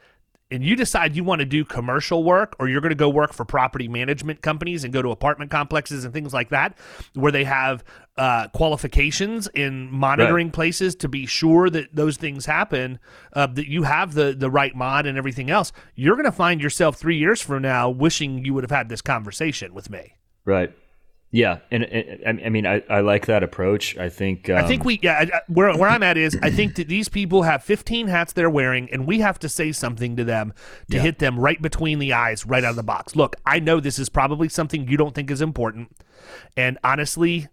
and 0.52 0.62
you 0.62 0.76
decide 0.76 1.16
you 1.16 1.24
want 1.24 1.38
to 1.40 1.46
do 1.46 1.64
commercial 1.64 2.22
work 2.22 2.54
or 2.58 2.68
you're 2.68 2.80
going 2.80 2.90
to 2.90 2.94
go 2.94 3.08
work 3.08 3.32
for 3.32 3.44
property 3.44 3.88
management 3.88 4.42
companies 4.42 4.84
and 4.84 4.92
go 4.92 5.00
to 5.00 5.10
apartment 5.10 5.50
complexes 5.50 6.04
and 6.04 6.12
things 6.12 6.34
like 6.34 6.50
that, 6.50 6.76
where 7.14 7.32
they 7.32 7.44
have 7.44 7.82
uh, 8.18 8.48
qualifications 8.48 9.48
in 9.54 9.90
monitoring 9.90 10.50
places 10.50 10.94
to 10.94 11.08
be 11.08 11.24
sure 11.24 11.70
that 11.70 11.94
those 11.94 12.18
things 12.18 12.44
happen, 12.44 12.98
uh, 13.32 13.46
that 13.46 13.68
you 13.68 13.84
have 13.84 14.12
the 14.12 14.34
the 14.34 14.50
right 14.50 14.76
mod 14.76 15.06
and 15.06 15.16
everything 15.16 15.50
else, 15.50 15.72
you're 15.94 16.16
going 16.16 16.26
to 16.26 16.32
find 16.32 16.60
yourself 16.60 16.96
three 16.96 17.16
years 17.16 17.40
from 17.40 17.62
now 17.62 17.88
wishing 17.88 18.44
you 18.44 18.52
would 18.52 18.64
have 18.64 18.70
had 18.70 18.88
this 18.90 19.00
conversation 19.00 19.72
with 19.72 19.88
me. 19.88 20.16
Right. 20.44 20.74
Yeah, 21.34 21.60
and, 21.70 21.82
and 21.84 22.42
I 22.44 22.50
mean, 22.50 22.66
I, 22.66 22.82
I 22.90 23.00
like 23.00 23.24
that 23.24 23.42
approach. 23.42 23.96
I 23.96 24.10
think. 24.10 24.50
Um, 24.50 24.58
I 24.58 24.66
think 24.68 24.84
we, 24.84 25.00
yeah, 25.02 25.24
I- 25.32 25.40
where, 25.48 25.74
where 25.78 25.88
I'm 25.88 26.02
at 26.02 26.18
is, 26.18 26.38
I 26.42 26.50
think 26.50 26.74
that 26.74 26.88
these 26.88 27.08
people 27.08 27.40
have 27.42 27.62
15 27.64 28.06
hats 28.08 28.34
they're 28.34 28.50
wearing, 28.50 28.90
and 28.92 29.06
we 29.06 29.20
have 29.20 29.38
to 29.38 29.48
say 29.48 29.72
something 29.72 30.14
to 30.16 30.24
them 30.24 30.52
to 30.90 30.98
hit 31.02 31.18
them 31.20 31.38
right 31.40 31.60
between 31.60 31.98
the 32.00 32.12
eyes, 32.12 32.44
right 32.44 32.62
out 32.62 32.70
of 32.70 32.76
the 32.76 32.82
box. 32.82 33.16
Look, 33.16 33.36
I 33.46 33.60
know 33.60 33.80
this 33.80 33.98
is 33.98 34.10
probably 34.10 34.50
something 34.50 34.86
you 34.86 34.98
don't 34.98 35.14
think 35.14 35.30
is 35.30 35.40
important, 35.40 35.96
and 36.54 36.76
honestly, 36.84 37.48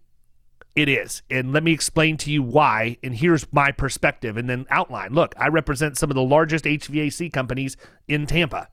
it 0.76 0.90
is. 0.90 1.22
And 1.30 1.54
let 1.54 1.64
me 1.64 1.72
explain 1.72 2.18
to 2.18 2.32
you 2.32 2.44
why. 2.44 2.98
And 3.02 3.16
here's 3.16 3.52
my 3.54 3.72
perspective 3.72 4.36
and 4.38 4.50
then 4.50 4.66
outline. 4.70 5.14
Look, 5.14 5.34
I 5.38 5.48
represent 5.48 5.98
some 5.98 6.12
of 6.12 6.16
the 6.16 6.22
largest 6.22 6.66
HVAC 6.66 7.32
companies 7.34 7.76
in 8.10 8.28
Tampa. 8.28 8.68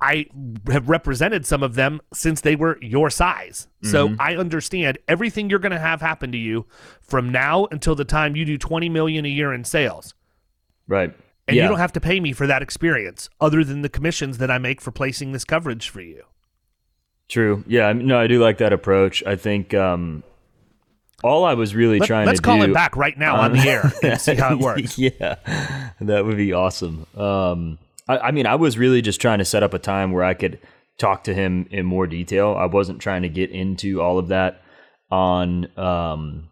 I 0.00 0.26
have 0.70 0.88
represented 0.88 1.44
some 1.44 1.62
of 1.62 1.74
them 1.74 2.00
since 2.12 2.40
they 2.40 2.54
were 2.54 2.78
your 2.80 3.10
size. 3.10 3.66
So 3.82 4.14
I 4.18 4.36
understand 4.36 4.98
everything 5.08 5.50
you're 5.50 5.58
going 5.58 5.72
to 5.72 5.78
have 5.78 6.00
happen 6.00 6.30
to 6.32 6.38
you 6.38 6.66
from 7.00 7.30
now 7.30 7.66
until 7.70 7.94
the 7.94 8.04
time 8.04 8.36
you 8.36 8.44
do 8.44 8.58
20 8.58 8.88
million 8.88 9.24
a 9.24 9.28
year 9.28 9.52
in 9.52 9.64
sales. 9.64 10.14
Right. 10.86 11.12
And 11.46 11.56
yeah. 11.56 11.62
you 11.62 11.68
don't 11.68 11.78
have 11.78 11.92
to 11.94 12.00
pay 12.00 12.20
me 12.20 12.32
for 12.32 12.46
that 12.46 12.62
experience 12.62 13.28
other 13.40 13.64
than 13.64 13.82
the 13.82 13.88
commissions 13.88 14.38
that 14.38 14.50
I 14.50 14.58
make 14.58 14.80
for 14.80 14.90
placing 14.90 15.32
this 15.32 15.44
coverage 15.44 15.88
for 15.88 16.00
you. 16.00 16.24
True. 17.28 17.64
Yeah. 17.66 17.92
No, 17.92 18.18
I 18.18 18.26
do 18.26 18.40
like 18.40 18.58
that 18.58 18.72
approach. 18.72 19.22
I 19.24 19.36
think 19.36 19.74
um, 19.74 20.22
all 21.24 21.44
I 21.44 21.54
was 21.54 21.74
really 21.74 21.98
trying 22.00 22.26
to 22.26 22.26
do. 22.26 22.30
let's 22.30 22.40
to 22.40 22.44
call 22.44 22.58
do. 22.58 22.64
him 22.64 22.72
back 22.72 22.96
right 22.96 23.18
now 23.18 23.36
on 23.36 23.52
the 23.52 23.60
air 23.60 23.92
and 24.02 24.20
see 24.20 24.34
how 24.34 24.52
it 24.52 24.58
works. 24.60 24.98
yeah, 24.98 25.36
that 26.00 26.24
would 26.24 26.36
be 26.36 26.52
awesome. 26.52 27.06
Um, 27.16 27.78
I, 28.08 28.18
I 28.18 28.30
mean, 28.30 28.46
I 28.46 28.54
was 28.54 28.78
really 28.78 29.02
just 29.02 29.20
trying 29.20 29.38
to 29.38 29.44
set 29.44 29.62
up 29.62 29.74
a 29.74 29.78
time 29.78 30.12
where 30.12 30.24
I 30.24 30.34
could 30.34 30.58
talk 30.98 31.24
to 31.24 31.34
him 31.34 31.68
in 31.70 31.86
more 31.86 32.06
detail. 32.06 32.54
I 32.58 32.66
wasn't 32.66 33.00
trying 33.00 33.22
to 33.22 33.28
get 33.28 33.50
into 33.50 34.00
all 34.00 34.18
of 34.18 34.28
that 34.28 34.60
on 35.10 35.66
um, 35.78 36.48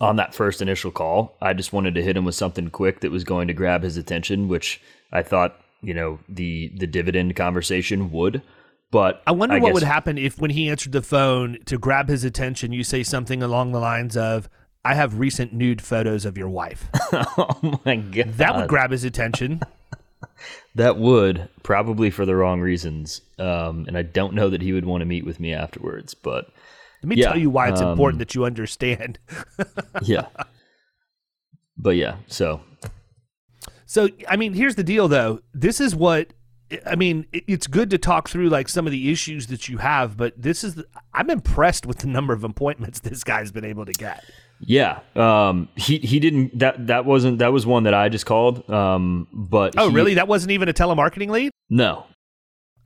on 0.00 0.16
that 0.16 0.34
first 0.34 0.60
initial 0.60 0.90
call. 0.90 1.36
I 1.40 1.52
just 1.52 1.72
wanted 1.72 1.94
to 1.94 2.02
hit 2.02 2.16
him 2.16 2.24
with 2.24 2.34
something 2.34 2.68
quick 2.70 3.00
that 3.00 3.10
was 3.10 3.24
going 3.24 3.48
to 3.48 3.54
grab 3.54 3.82
his 3.82 3.96
attention, 3.96 4.48
which 4.48 4.80
I 5.12 5.22
thought 5.22 5.58
you 5.82 5.94
know 5.94 6.18
the 6.28 6.72
the 6.76 6.86
dividend 6.86 7.36
conversation 7.36 8.10
would. 8.12 8.42
But 8.90 9.22
I 9.26 9.30
wonder 9.30 9.58
what 9.60 9.68
guess- 9.68 9.74
would 9.74 9.82
happen 9.84 10.18
if, 10.18 10.38
when 10.40 10.50
he 10.50 10.68
answered 10.68 10.92
the 10.92 11.02
phone 11.02 11.58
to 11.66 11.78
grab 11.78 12.08
his 12.08 12.24
attention, 12.24 12.72
you 12.72 12.82
say 12.82 13.04
something 13.04 13.40
along 13.40 13.70
the 13.70 13.78
lines 13.78 14.16
of, 14.16 14.48
I 14.84 14.94
have 14.94 15.20
recent 15.20 15.52
nude 15.52 15.80
photos 15.80 16.24
of 16.24 16.36
your 16.36 16.48
wife. 16.48 16.88
oh 17.12 17.80
my 17.84 17.94
god, 17.94 18.32
That 18.34 18.56
would 18.56 18.68
grab 18.68 18.90
his 18.90 19.04
attention. 19.04 19.60
That 20.76 20.98
would 20.98 21.48
probably 21.62 22.10
for 22.10 22.24
the 22.24 22.36
wrong 22.36 22.60
reasons, 22.60 23.22
um, 23.38 23.84
and 23.88 23.96
I 23.96 24.02
don't 24.02 24.34
know 24.34 24.48
that 24.50 24.62
he 24.62 24.72
would 24.72 24.84
want 24.84 25.00
to 25.02 25.06
meet 25.06 25.26
with 25.26 25.40
me 25.40 25.52
afterwards. 25.52 26.14
But 26.14 26.46
Let 27.02 27.08
me 27.08 27.16
Yeah, 27.16 27.28
tell 27.28 27.38
you 27.38 27.50
why 27.50 27.68
it's 27.68 27.80
um, 27.80 27.90
important 27.90 28.18
that 28.20 28.34
you 28.34 28.44
understand. 28.44 29.18
yeah, 30.02 30.26
but 31.76 31.96
yeah. 31.96 32.16
So 32.28 32.60
So, 33.86 34.08
I 34.28 34.36
mean, 34.36 34.54
here's 34.54 34.76
the 34.76 34.84
deal, 34.84 35.08
though. 35.08 35.40
This 35.52 35.80
is 35.80 35.94
what 35.96 36.32
I 36.86 36.94
mean. 36.94 37.26
It's 37.32 37.66
good 37.66 37.90
to 37.90 37.98
talk 37.98 38.28
through 38.28 38.48
like 38.48 38.68
some 38.68 38.86
of 38.86 38.92
the 38.92 39.10
issues 39.10 39.48
that 39.48 39.68
you 39.68 39.78
have, 39.78 40.16
but 40.16 40.40
this 40.40 40.62
is. 40.62 40.76
The, 40.76 40.86
I'm 41.12 41.30
impressed 41.30 41.84
with 41.84 41.98
the 41.98 42.06
number 42.06 42.32
of 42.32 42.44
appointments 42.44 43.00
this 43.00 43.24
guy's 43.24 43.50
been 43.50 43.64
able 43.64 43.86
to 43.86 43.92
get. 43.92 44.24
Yeah, 44.60 45.00
um, 45.16 45.68
he 45.76 45.98
he 45.98 46.20
didn't 46.20 46.58
that 46.58 46.86
that 46.88 47.04
wasn't 47.04 47.38
that 47.38 47.52
was 47.52 47.66
one 47.66 47.84
that 47.84 47.94
I 47.94 48.08
just 48.08 48.26
called. 48.26 48.68
Um, 48.70 49.26
but 49.32 49.74
Oh, 49.78 49.88
he- 49.88 49.94
really? 49.94 50.14
That 50.14 50.28
wasn't 50.28 50.52
even 50.52 50.68
a 50.68 50.72
telemarketing 50.72 51.30
lead? 51.30 51.50
No, 51.68 52.04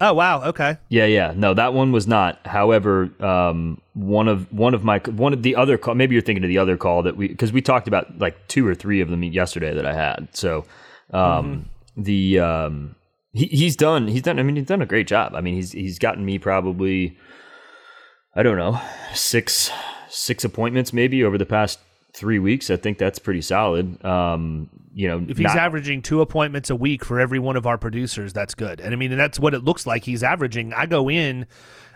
Oh, 0.00 0.12
wow. 0.12 0.42
Okay. 0.42 0.76
Yeah, 0.88 1.06
yeah. 1.06 1.32
No, 1.36 1.54
that 1.54 1.72
one 1.72 1.92
was 1.92 2.08
not. 2.08 2.44
However, 2.46 3.10
um, 3.24 3.80
one 3.94 4.26
of 4.26 4.52
one 4.52 4.74
of 4.74 4.82
my 4.82 4.98
one 4.98 5.32
of 5.32 5.42
the 5.44 5.54
other 5.54 5.78
call. 5.78 5.94
Maybe 5.94 6.14
you're 6.14 6.22
thinking 6.22 6.42
of 6.42 6.48
the 6.48 6.58
other 6.58 6.76
call 6.76 7.04
that 7.04 7.16
we 7.16 7.28
because 7.28 7.52
we 7.52 7.62
talked 7.62 7.86
about 7.86 8.18
like 8.18 8.48
two 8.48 8.66
or 8.66 8.74
three 8.74 9.00
of 9.00 9.08
them 9.08 9.22
yesterday 9.22 9.72
that 9.72 9.86
I 9.86 9.94
had. 9.94 10.28
So, 10.32 10.64
um, 11.12 11.70
the 11.96 12.40
um, 12.40 12.96
he, 13.32 13.46
he's 13.46 13.76
done. 13.76 14.08
He's 14.08 14.22
done. 14.22 14.40
I 14.40 14.42
mean, 14.42 14.56
he's 14.56 14.66
done 14.66 14.82
a 14.82 14.86
great 14.86 15.06
job. 15.06 15.32
I 15.36 15.40
mean, 15.40 15.54
he's 15.54 15.70
he's 15.70 16.00
gotten 16.00 16.24
me 16.24 16.40
probably, 16.40 17.16
I 18.34 18.42
don't 18.42 18.58
know, 18.58 18.80
six 19.14 19.70
six 20.14 20.44
appointments 20.44 20.92
maybe 20.92 21.24
over 21.24 21.36
the 21.38 21.46
past 21.46 21.78
three 22.12 22.38
weeks. 22.38 22.70
I 22.70 22.76
think 22.76 22.98
that's 22.98 23.18
pretty 23.18 23.42
solid. 23.42 24.02
Um, 24.04 24.68
you 24.94 25.08
know, 25.08 25.18
If 25.28 25.36
he's 25.38 25.46
not- 25.46 25.56
averaging 25.56 26.02
two 26.02 26.20
appointments 26.20 26.70
a 26.70 26.76
week 26.76 27.04
for 27.04 27.18
every 27.18 27.40
one 27.40 27.56
of 27.56 27.66
our 27.66 27.76
producers, 27.76 28.32
that's 28.32 28.54
good. 28.54 28.80
And 28.80 28.94
I 28.94 28.96
mean, 28.96 29.16
that's 29.16 29.40
what 29.40 29.52
it 29.54 29.64
looks 29.64 29.86
like 29.86 30.04
he's 30.04 30.22
averaging. 30.22 30.72
I 30.72 30.86
go 30.86 31.10
in, 31.10 31.46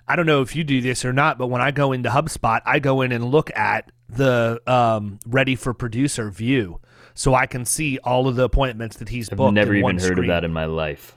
I 0.08 0.16
don't 0.16 0.26
know 0.26 0.42
if 0.42 0.56
you 0.56 0.64
do 0.64 0.80
this 0.80 1.04
or 1.04 1.12
not, 1.12 1.38
but 1.38 1.46
when 1.46 1.60
I 1.60 1.70
go 1.70 1.92
into 1.92 2.08
HubSpot, 2.10 2.60
I 2.66 2.80
go 2.80 3.02
in 3.02 3.12
and 3.12 3.24
look 3.26 3.50
at 3.56 3.92
the 4.08 4.60
um, 4.66 5.20
ready 5.26 5.54
for 5.54 5.72
producer 5.72 6.30
view 6.30 6.80
so 7.14 7.34
I 7.34 7.46
can 7.46 7.64
see 7.64 7.98
all 8.02 8.26
of 8.26 8.34
the 8.36 8.44
appointments 8.44 8.96
that 8.96 9.10
he's 9.10 9.28
booked. 9.28 9.34
I've 9.34 9.38
booked. 9.38 9.54
never 9.54 9.74
even 9.74 9.98
heard 9.98 10.02
screen. 10.02 10.18
of 10.18 10.26
that 10.26 10.44
in 10.44 10.52
my 10.52 10.64
life. 10.64 11.14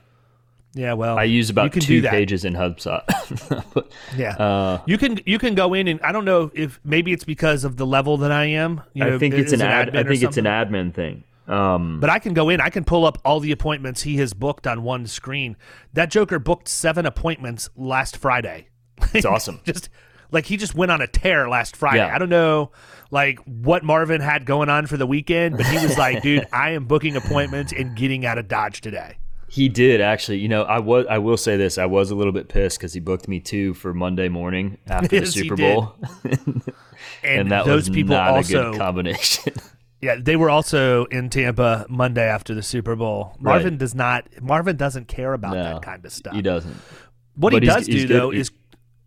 Yeah, 0.74 0.94
well, 0.94 1.18
I 1.18 1.24
use 1.24 1.50
about 1.50 1.72
two 1.72 2.02
pages 2.02 2.44
in 2.44 2.54
HubSpot. 2.54 3.02
But, 3.74 3.92
Yeah, 4.16 4.36
uh, 4.36 4.82
you 4.86 4.96
can 4.96 5.20
you 5.26 5.38
can 5.38 5.54
go 5.54 5.74
in 5.74 5.86
and 5.86 6.00
I 6.00 6.12
don't 6.12 6.24
know 6.24 6.50
if 6.54 6.80
maybe 6.84 7.12
it's 7.12 7.24
because 7.24 7.64
of 7.64 7.76
the 7.76 7.86
level 7.86 8.16
that 8.18 8.32
I 8.32 8.46
am. 8.46 8.80
You 8.94 9.04
know, 9.04 9.16
I 9.16 9.18
think 9.18 9.34
it's 9.34 9.52
an 9.52 9.60
ad. 9.60 9.88
admin 9.88 9.98
I 9.98 10.08
think 10.08 10.22
it's 10.22 10.36
an 10.38 10.44
admin 10.46 10.94
thing. 10.94 11.24
Um, 11.48 12.00
But 12.00 12.08
I 12.08 12.18
can 12.18 12.34
go 12.34 12.48
in, 12.48 12.60
I 12.60 12.70
can 12.70 12.84
pull 12.84 13.04
up 13.04 13.18
all 13.24 13.40
the 13.40 13.52
appointments 13.52 14.02
he 14.02 14.16
has 14.18 14.32
booked 14.32 14.66
on 14.66 14.82
one 14.82 15.06
screen. 15.06 15.56
That 15.92 16.10
Joker 16.10 16.38
booked 16.38 16.68
seven 16.68 17.04
appointments 17.04 17.68
last 17.76 18.16
Friday. 18.16 18.68
it's 19.12 19.26
awesome. 19.26 19.60
just 19.64 19.90
like 20.30 20.46
he 20.46 20.56
just 20.56 20.74
went 20.74 20.90
on 20.90 21.02
a 21.02 21.06
tear 21.06 21.48
last 21.48 21.76
Friday. 21.76 21.98
Yeah. 21.98 22.14
I 22.14 22.18
don't 22.18 22.30
know 22.30 22.70
like 23.10 23.38
what 23.40 23.84
Marvin 23.84 24.20
had 24.22 24.46
going 24.46 24.70
on 24.70 24.86
for 24.86 24.96
the 24.96 25.06
weekend, 25.06 25.58
but 25.58 25.66
he 25.66 25.84
was 25.84 25.98
like, 25.98 26.22
dude, 26.22 26.46
I 26.52 26.70
am 26.70 26.86
booking 26.86 27.16
appointments 27.16 27.72
and 27.72 27.94
getting 27.94 28.24
out 28.24 28.38
of 28.38 28.48
Dodge 28.48 28.80
today. 28.80 29.18
He 29.52 29.68
did 29.68 30.00
actually. 30.00 30.38
You 30.38 30.48
know, 30.48 30.62
I 30.62 30.78
was. 30.78 31.04
I 31.10 31.18
will 31.18 31.36
say 31.36 31.58
this. 31.58 31.76
I 31.76 31.84
was 31.84 32.10
a 32.10 32.14
little 32.14 32.32
bit 32.32 32.48
pissed 32.48 32.78
because 32.78 32.94
he 32.94 33.00
booked 33.00 33.28
me 33.28 33.38
two 33.38 33.74
for 33.74 33.92
Monday 33.92 34.28
morning 34.30 34.78
after 34.86 35.14
Yes, 35.14 35.34
the 35.34 35.42
Super. 35.42 35.56
Bowl, 35.56 35.94
And, 36.24 36.62
and 37.42 37.52
that 37.52 37.66
those 37.66 37.88
was 37.88 37.94
people 37.94 38.16
not 38.16 38.30
also 38.30 38.68
a 38.68 38.70
good 38.72 38.78
combination. 38.78 39.52
Yeah, 40.00 40.16
they 40.20 40.34
were 40.34 40.50
also 40.50 41.04
in 41.04 41.30
Tampa 41.30 41.86
Monday 41.88 42.24
after 42.28 42.54
the 42.56 42.62
Super 42.62 42.96
Bowl. 42.96 43.36
Right. 43.38 43.52
Marvin 43.52 43.76
does 43.76 43.94
not 43.94 44.26
Marvin 44.42 44.76
doesn't 44.76 45.06
care 45.06 45.32
about 45.32 45.54
No, 45.54 45.62
that 45.62 45.82
kind 45.82 46.04
of 46.04 46.10
stuff. 46.12 46.34
he 46.34 46.42
doesn't. 46.42 46.74
What 47.36 47.52
But 47.52 47.62
he 47.62 47.68
does 47.68 47.86
do 47.86 48.08
good. 48.08 48.08
though 48.08 48.30
He- 48.30 48.40
is 48.40 48.50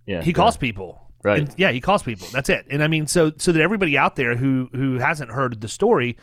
Yeah, 0.05 0.21
he 0.21 0.31
calls 0.31 0.55
people. 0.55 1.04
Right. 1.25 1.39
And, 1.39 1.55
yeah, 1.57 1.71
he 1.71 1.81
calls 1.81 2.03
people. 2.03 2.27
That's 2.31 2.49
it. 2.49 2.67
And 2.69 2.83
I 2.83 2.87
mean, 2.87 3.07
so 3.07 3.31
so 3.37 3.51
that 3.51 3.59
everybody 3.59 3.97
out 3.97 4.15
there 4.15 4.35
who 4.35 4.69
who 4.73 4.99
hasn't 4.99 5.31
heard 5.31 5.59
the 5.59 5.67
story, 5.67 6.17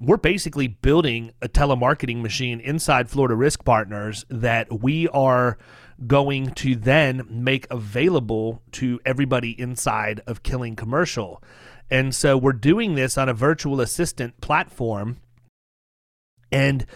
we're 0.00 0.16
basically 0.16 0.66
building 0.66 1.32
a 1.42 1.48
telemarketing 1.48 2.22
machine 2.22 2.60
inside 2.60 3.10
Florida 3.10 3.34
Risk 3.34 3.66
Partners 3.66 4.24
that 4.30 4.80
we 4.80 5.08
are 5.08 5.58
going 6.06 6.52
to 6.52 6.74
then 6.74 7.26
make 7.28 7.66
available 7.70 8.62
to 8.72 8.98
everybody 9.04 9.60
inside 9.60 10.22
of 10.26 10.42
Killing 10.42 10.74
Commercial. 10.74 11.42
And 11.90 12.14
so 12.14 12.38
we're 12.38 12.54
doing 12.54 12.94
this 12.94 13.18
on 13.18 13.28
a 13.28 13.34
virtual 13.34 13.82
assistant 13.82 14.40
platform. 14.40 15.18
And 16.50 16.86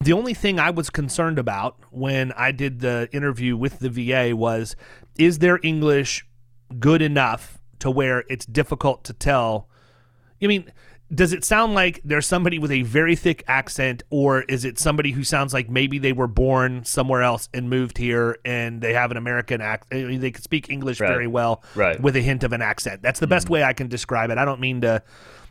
the 0.00 0.12
only 0.12 0.34
thing 0.34 0.60
I 0.60 0.70
was 0.70 0.88
concerned 0.88 1.40
about 1.40 1.80
when 1.90 2.30
I 2.32 2.52
did 2.52 2.78
the 2.78 3.08
interview 3.10 3.56
with 3.56 3.80
the 3.80 3.90
VA 3.90 4.36
was 4.36 4.76
is 5.18 5.40
their 5.40 5.58
English 5.64 6.24
good 6.80 7.02
enough 7.02 7.58
to 7.80 7.90
where 7.90 8.24
it's 8.28 8.46
difficult 8.46 9.04
to 9.04 9.12
tell? 9.12 9.68
I 10.42 10.46
mean, 10.46 10.72
does 11.14 11.32
it 11.32 11.44
sound 11.44 11.74
like 11.74 12.00
there's 12.04 12.26
somebody 12.26 12.58
with 12.58 12.70
a 12.70 12.82
very 12.82 13.16
thick 13.16 13.44
accent, 13.46 14.02
or 14.08 14.42
is 14.42 14.64
it 14.64 14.78
somebody 14.78 15.10
who 15.10 15.24
sounds 15.24 15.52
like 15.52 15.68
maybe 15.68 15.98
they 15.98 16.12
were 16.12 16.26
born 16.26 16.84
somewhere 16.84 17.22
else 17.22 17.48
and 17.52 17.68
moved 17.68 17.98
here 17.98 18.38
and 18.44 18.80
they 18.80 18.94
have 18.94 19.10
an 19.10 19.16
American 19.18 19.60
accent? 19.60 20.04
I 20.04 20.08
mean, 20.08 20.20
they 20.20 20.30
can 20.30 20.42
speak 20.42 20.70
English 20.70 21.00
Right. 21.00 21.08
very 21.08 21.26
well 21.26 21.62
Right. 21.74 22.00
with 22.00 22.16
a 22.16 22.22
hint 22.22 22.44
of 22.44 22.52
an 22.52 22.62
accent. 22.62 23.02
That's 23.02 23.20
the 23.20 23.26
best 23.26 23.48
hmm. 23.48 23.54
way 23.54 23.62
I 23.62 23.74
can 23.74 23.88
describe 23.88 24.30
it. 24.30 24.38
I 24.38 24.44
don't 24.44 24.60
mean 24.60 24.80
to 24.82 25.02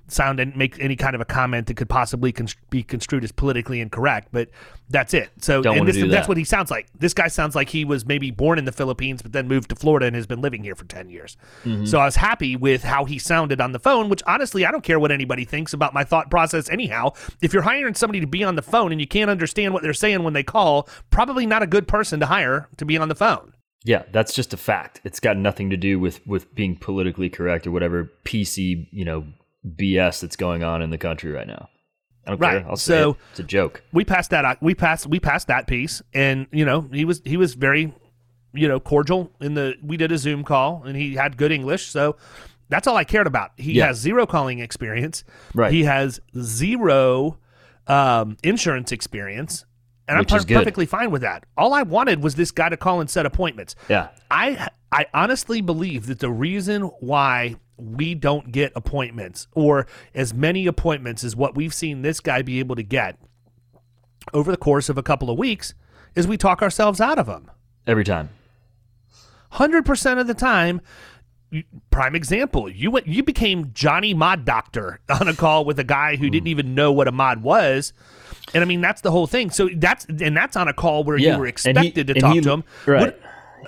sound 0.07 0.39
and 0.39 0.55
make 0.55 0.79
any 0.79 0.95
kind 0.95 1.15
of 1.15 1.21
a 1.21 1.25
comment 1.25 1.67
that 1.67 1.75
could 1.75 1.89
possibly 1.89 2.33
be 2.69 2.83
construed 2.83 3.23
as 3.23 3.31
politically 3.31 3.79
incorrect, 3.79 4.29
but 4.31 4.49
that's 4.89 5.13
it. 5.13 5.29
So, 5.39 5.61
Don't 5.61 5.79
and 5.79 5.87
this, 5.87 5.95
do 5.95 6.07
that's 6.07 6.23
that. 6.23 6.27
what 6.27 6.37
he 6.37 6.43
sounds 6.43 6.69
like. 6.69 6.87
This 6.97 7.13
guy 7.13 7.27
sounds 7.27 7.55
like 7.55 7.69
he 7.69 7.85
was 7.85 8.05
maybe 8.05 8.31
born 8.31 8.59
in 8.59 8.65
the 8.65 8.71
Philippines, 8.71 9.21
but 9.21 9.31
then 9.31 9.47
moved 9.47 9.69
to 9.69 9.75
Florida 9.75 10.05
and 10.05 10.15
has 10.15 10.27
been 10.27 10.41
living 10.41 10.63
here 10.63 10.75
for 10.75 10.85
10 10.85 11.09
years. 11.09 11.37
Mm-hmm. 11.63 11.85
So 11.85 11.99
I 11.99 12.05
was 12.05 12.17
happy 12.17 12.55
with 12.55 12.83
how 12.83 13.05
he 13.05 13.17
sounded 13.17 13.61
on 13.61 13.71
the 13.71 13.79
phone, 13.79 14.09
which 14.09 14.21
honestly, 14.27 14.65
I 14.65 14.71
don't 14.71 14.83
care 14.83 14.99
what 14.99 15.11
anybody 15.11 15.45
thinks 15.45 15.73
about 15.73 15.93
my 15.93 16.03
thought 16.03 16.29
process 16.29 16.69
anyhow. 16.69 17.13
If 17.41 17.53
you're 17.53 17.63
hiring 17.63 17.95
somebody 17.95 18.19
to 18.19 18.27
be 18.27 18.43
on 18.43 18.55
the 18.55 18.61
phone 18.61 18.91
and 18.91 18.99
you 18.99 19.07
can't 19.07 19.29
understand 19.29 19.73
what 19.73 19.83
they're 19.83 19.93
saying 19.93 20.23
when 20.23 20.33
they 20.33 20.43
call, 20.43 20.89
probably 21.09 21.45
not 21.45 21.63
a 21.63 21.67
good 21.67 21.87
person 21.87 22.19
to 22.19 22.25
hire 22.25 22.67
to 22.77 22.85
be 22.85 22.97
on 22.97 23.09
the 23.09 23.15
phone. 23.15 23.53
Yeah, 23.83 24.03
that's 24.11 24.33
just 24.33 24.53
a 24.53 24.57
fact. 24.57 25.01
It's 25.03 25.19
got 25.19 25.37
nothing 25.37 25.71
to 25.71 25.77
do 25.77 25.99
with 25.99 26.25
with 26.27 26.53
being 26.53 26.75
politically 26.75 27.29
correct 27.29 27.65
or 27.65 27.71
whatever 27.71 28.11
PC 28.25 28.87
you 28.91 29.05
know 29.05 29.25
BS 29.67 30.21
that's 30.21 30.35
going 30.35 30.63
on 30.63 30.81
in 30.81 30.89
the 30.89 30.97
country 30.97 31.31
right 31.31 31.47
now. 31.47 31.69
I 32.25 32.31
don't 32.31 32.39
Right. 32.39 32.61
care. 32.61 32.69
I'll 32.69 32.75
say 32.77 32.99
So- 33.01 33.09
it. 33.11 33.17
It's 33.31 33.39
a 33.39 33.43
joke. 33.43 33.83
we 33.91 34.05
passed 34.05 34.29
that 34.31 34.61
we 34.61 34.75
passed 34.75 35.07
we 35.07 35.19
passed 35.19 35.47
that 35.47 35.67
piece 35.67 36.01
and 36.13 36.47
you 36.51 36.65
know 36.65 36.81
he 36.93 37.03
was 37.05 37.21
he 37.25 37.35
was 37.37 37.53
very 37.55 37.93
you 38.53 38.67
know 38.67 38.79
cordial 38.79 39.31
in 39.39 39.53
the 39.55 39.75
we 39.81 39.97
did 39.97 40.11
a 40.11 40.17
zoom 40.17 40.43
call 40.43 40.83
and 40.85 40.95
he 40.97 41.15
had 41.15 41.37
good 41.37 41.51
english 41.53 41.85
so 41.87 42.17
that's 42.69 42.85
all 42.85 42.97
i 42.97 43.03
cared 43.05 43.25
about 43.25 43.51
he 43.57 43.73
Yeah. 43.73 43.87
has 43.87 43.97
zero 43.97 44.25
calling 44.25 44.59
experience 44.59 45.23
Right. 45.55 45.71
he 45.71 45.85
has 45.85 46.19
zero 46.37 47.37
um, 47.87 48.37
insurance 48.43 48.91
experience 48.91 49.65
and 50.07 50.19
Which 50.19 50.31
i'm 50.33 50.43
per- 50.43 50.53
perfectly 50.53 50.85
fine 50.85 51.11
with 51.11 51.21
that 51.23 51.45
all 51.57 51.73
i 51.73 51.81
wanted 51.81 52.21
was 52.21 52.35
this 52.35 52.51
guy 52.51 52.69
to 52.69 52.77
call 52.77 52.99
and 53.01 53.09
set 53.09 53.25
appointments 53.25 53.75
Yeah. 53.89 54.09
I 54.29 54.67
I 54.91 55.05
honestly 55.13 55.61
believe 55.61 56.07
that 56.07 56.19
the 56.19 56.29
reason 56.29 56.83
why 56.99 57.55
we 57.81 58.15
don't 58.15 58.51
get 58.51 58.71
appointments 58.75 59.47
or 59.53 59.87
as 60.13 60.33
many 60.33 60.67
appointments 60.67 61.23
as 61.23 61.35
what 61.35 61.55
we've 61.55 61.73
seen 61.73 62.01
this 62.01 62.19
guy 62.19 62.41
be 62.41 62.59
able 62.59 62.75
to 62.75 62.83
get 62.83 63.17
over 64.33 64.51
the 64.51 64.57
course 64.57 64.89
of 64.89 64.97
a 64.97 65.03
couple 65.03 65.29
of 65.29 65.37
weeks 65.37 65.73
is 66.15 66.27
we 66.27 66.37
talk 66.37 66.61
ourselves 66.61 67.01
out 67.01 67.17
of 67.17 67.25
them. 67.25 67.49
Every 67.87 68.03
time. 68.03 68.29
100% 69.53 70.19
of 70.19 70.27
the 70.27 70.33
time 70.33 70.81
prime 71.89 72.15
example 72.15 72.69
you 72.69 72.89
went 72.89 73.05
you 73.05 73.21
became 73.21 73.71
johnny 73.73 74.13
mod 74.13 74.45
doctor 74.45 75.01
on 75.19 75.27
a 75.27 75.33
call 75.33 75.65
with 75.65 75.77
a 75.79 75.83
guy 75.83 76.15
who 76.15 76.27
hmm. 76.27 76.31
didn't 76.31 76.47
even 76.47 76.73
know 76.73 76.93
what 76.93 77.09
a 77.09 77.11
mod 77.11 77.43
was 77.43 77.91
and 78.53 78.63
i 78.63 78.65
mean 78.65 78.79
that's 78.79 79.01
the 79.01 79.11
whole 79.11 79.27
thing 79.27 79.49
so 79.49 79.69
that's 79.75 80.05
and 80.05 80.35
that's 80.37 80.55
on 80.55 80.69
a 80.69 80.73
call 80.73 81.03
where 81.03 81.17
Yeah, 81.17 81.33
you 81.33 81.39
were 81.39 81.47
expected 81.47 82.07
he- 82.07 82.13
to 82.13 82.19
talk 82.21 82.35
he- 82.35 82.41
to 82.41 82.51
him 82.51 82.63
Right. 82.85 83.01
What- 83.01 83.21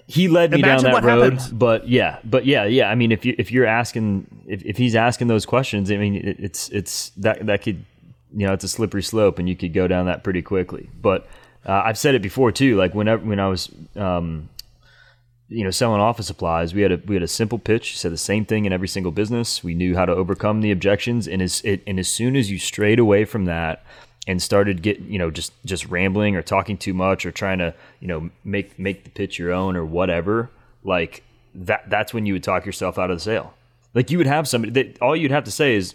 he 0.07 0.27
led 0.27 0.51
me 0.51 0.61
down 0.61 0.83
that 0.83 1.03
road, 1.03 1.33
happens. 1.33 1.49
but 1.49 1.87
yeah, 1.87 2.19
but 2.23 2.45
yeah, 2.45 2.65
yeah. 2.65 2.89
I 2.89 2.95
mean, 2.95 3.11
if 3.11 3.25
you 3.25 3.35
if 3.37 3.51
you're 3.51 3.65
asking 3.65 4.27
if, 4.47 4.63
if 4.63 4.77
he's 4.77 4.95
asking 4.95 5.27
those 5.27 5.45
questions, 5.45 5.91
I 5.91 5.97
mean, 5.97 6.15
it, 6.15 6.39
it's 6.39 6.69
it's 6.69 7.09
that 7.17 7.45
that 7.45 7.61
could 7.61 7.85
you 8.35 8.45
know 8.45 8.53
it's 8.53 8.63
a 8.63 8.69
slippery 8.69 9.03
slope, 9.03 9.39
and 9.39 9.47
you 9.47 9.55
could 9.55 9.73
go 9.73 9.87
down 9.87 10.05
that 10.07 10.23
pretty 10.23 10.41
quickly. 10.41 10.89
But 11.01 11.27
uh, 11.65 11.83
I've 11.85 11.97
said 11.97 12.15
it 12.15 12.21
before 12.21 12.51
too. 12.51 12.75
Like 12.75 12.93
whenever 12.93 13.25
when 13.25 13.39
I 13.39 13.47
was 13.47 13.69
um, 13.95 14.49
you 15.47 15.63
know 15.63 15.71
selling 15.71 16.01
office 16.01 16.27
supplies, 16.27 16.73
we 16.73 16.81
had 16.81 16.91
a 16.91 17.01
we 17.05 17.15
had 17.15 17.23
a 17.23 17.27
simple 17.27 17.59
pitch. 17.59 17.97
Said 17.97 18.11
the 18.11 18.17
same 18.17 18.45
thing 18.45 18.65
in 18.65 18.73
every 18.73 18.89
single 18.89 19.11
business. 19.11 19.63
We 19.63 19.73
knew 19.73 19.95
how 19.95 20.05
to 20.05 20.13
overcome 20.13 20.61
the 20.61 20.71
objections, 20.71 21.27
and 21.27 21.41
as 21.41 21.61
it, 21.63 21.81
and 21.87 21.97
as 21.97 22.09
soon 22.09 22.35
as 22.35 22.51
you 22.51 22.59
strayed 22.59 22.99
away 22.99 23.23
from 23.23 23.45
that 23.45 23.85
and 24.27 24.41
started 24.41 24.81
getting 24.81 25.11
you 25.11 25.19
know 25.19 25.29
just 25.31 25.51
just 25.65 25.85
rambling 25.87 26.35
or 26.35 26.41
talking 26.41 26.77
too 26.77 26.93
much 26.93 27.25
or 27.25 27.31
trying 27.31 27.59
to 27.59 27.73
you 27.99 28.07
know 28.07 28.29
make 28.43 28.77
make 28.79 29.03
the 29.03 29.09
pitch 29.09 29.37
your 29.39 29.51
own 29.51 29.75
or 29.75 29.85
whatever, 29.85 30.49
like 30.83 31.23
that 31.55 31.89
that's 31.89 32.13
when 32.13 32.25
you 32.25 32.33
would 32.33 32.43
talk 32.43 32.65
yourself 32.65 32.97
out 32.97 33.11
of 33.11 33.17
the 33.17 33.23
sale. 33.23 33.53
Like 33.93 34.09
you 34.09 34.17
would 34.17 34.27
have 34.27 34.47
somebody 34.47 34.71
that 34.73 35.01
all 35.01 35.15
you'd 35.15 35.31
have 35.31 35.43
to 35.43 35.51
say 35.51 35.75
is, 35.75 35.93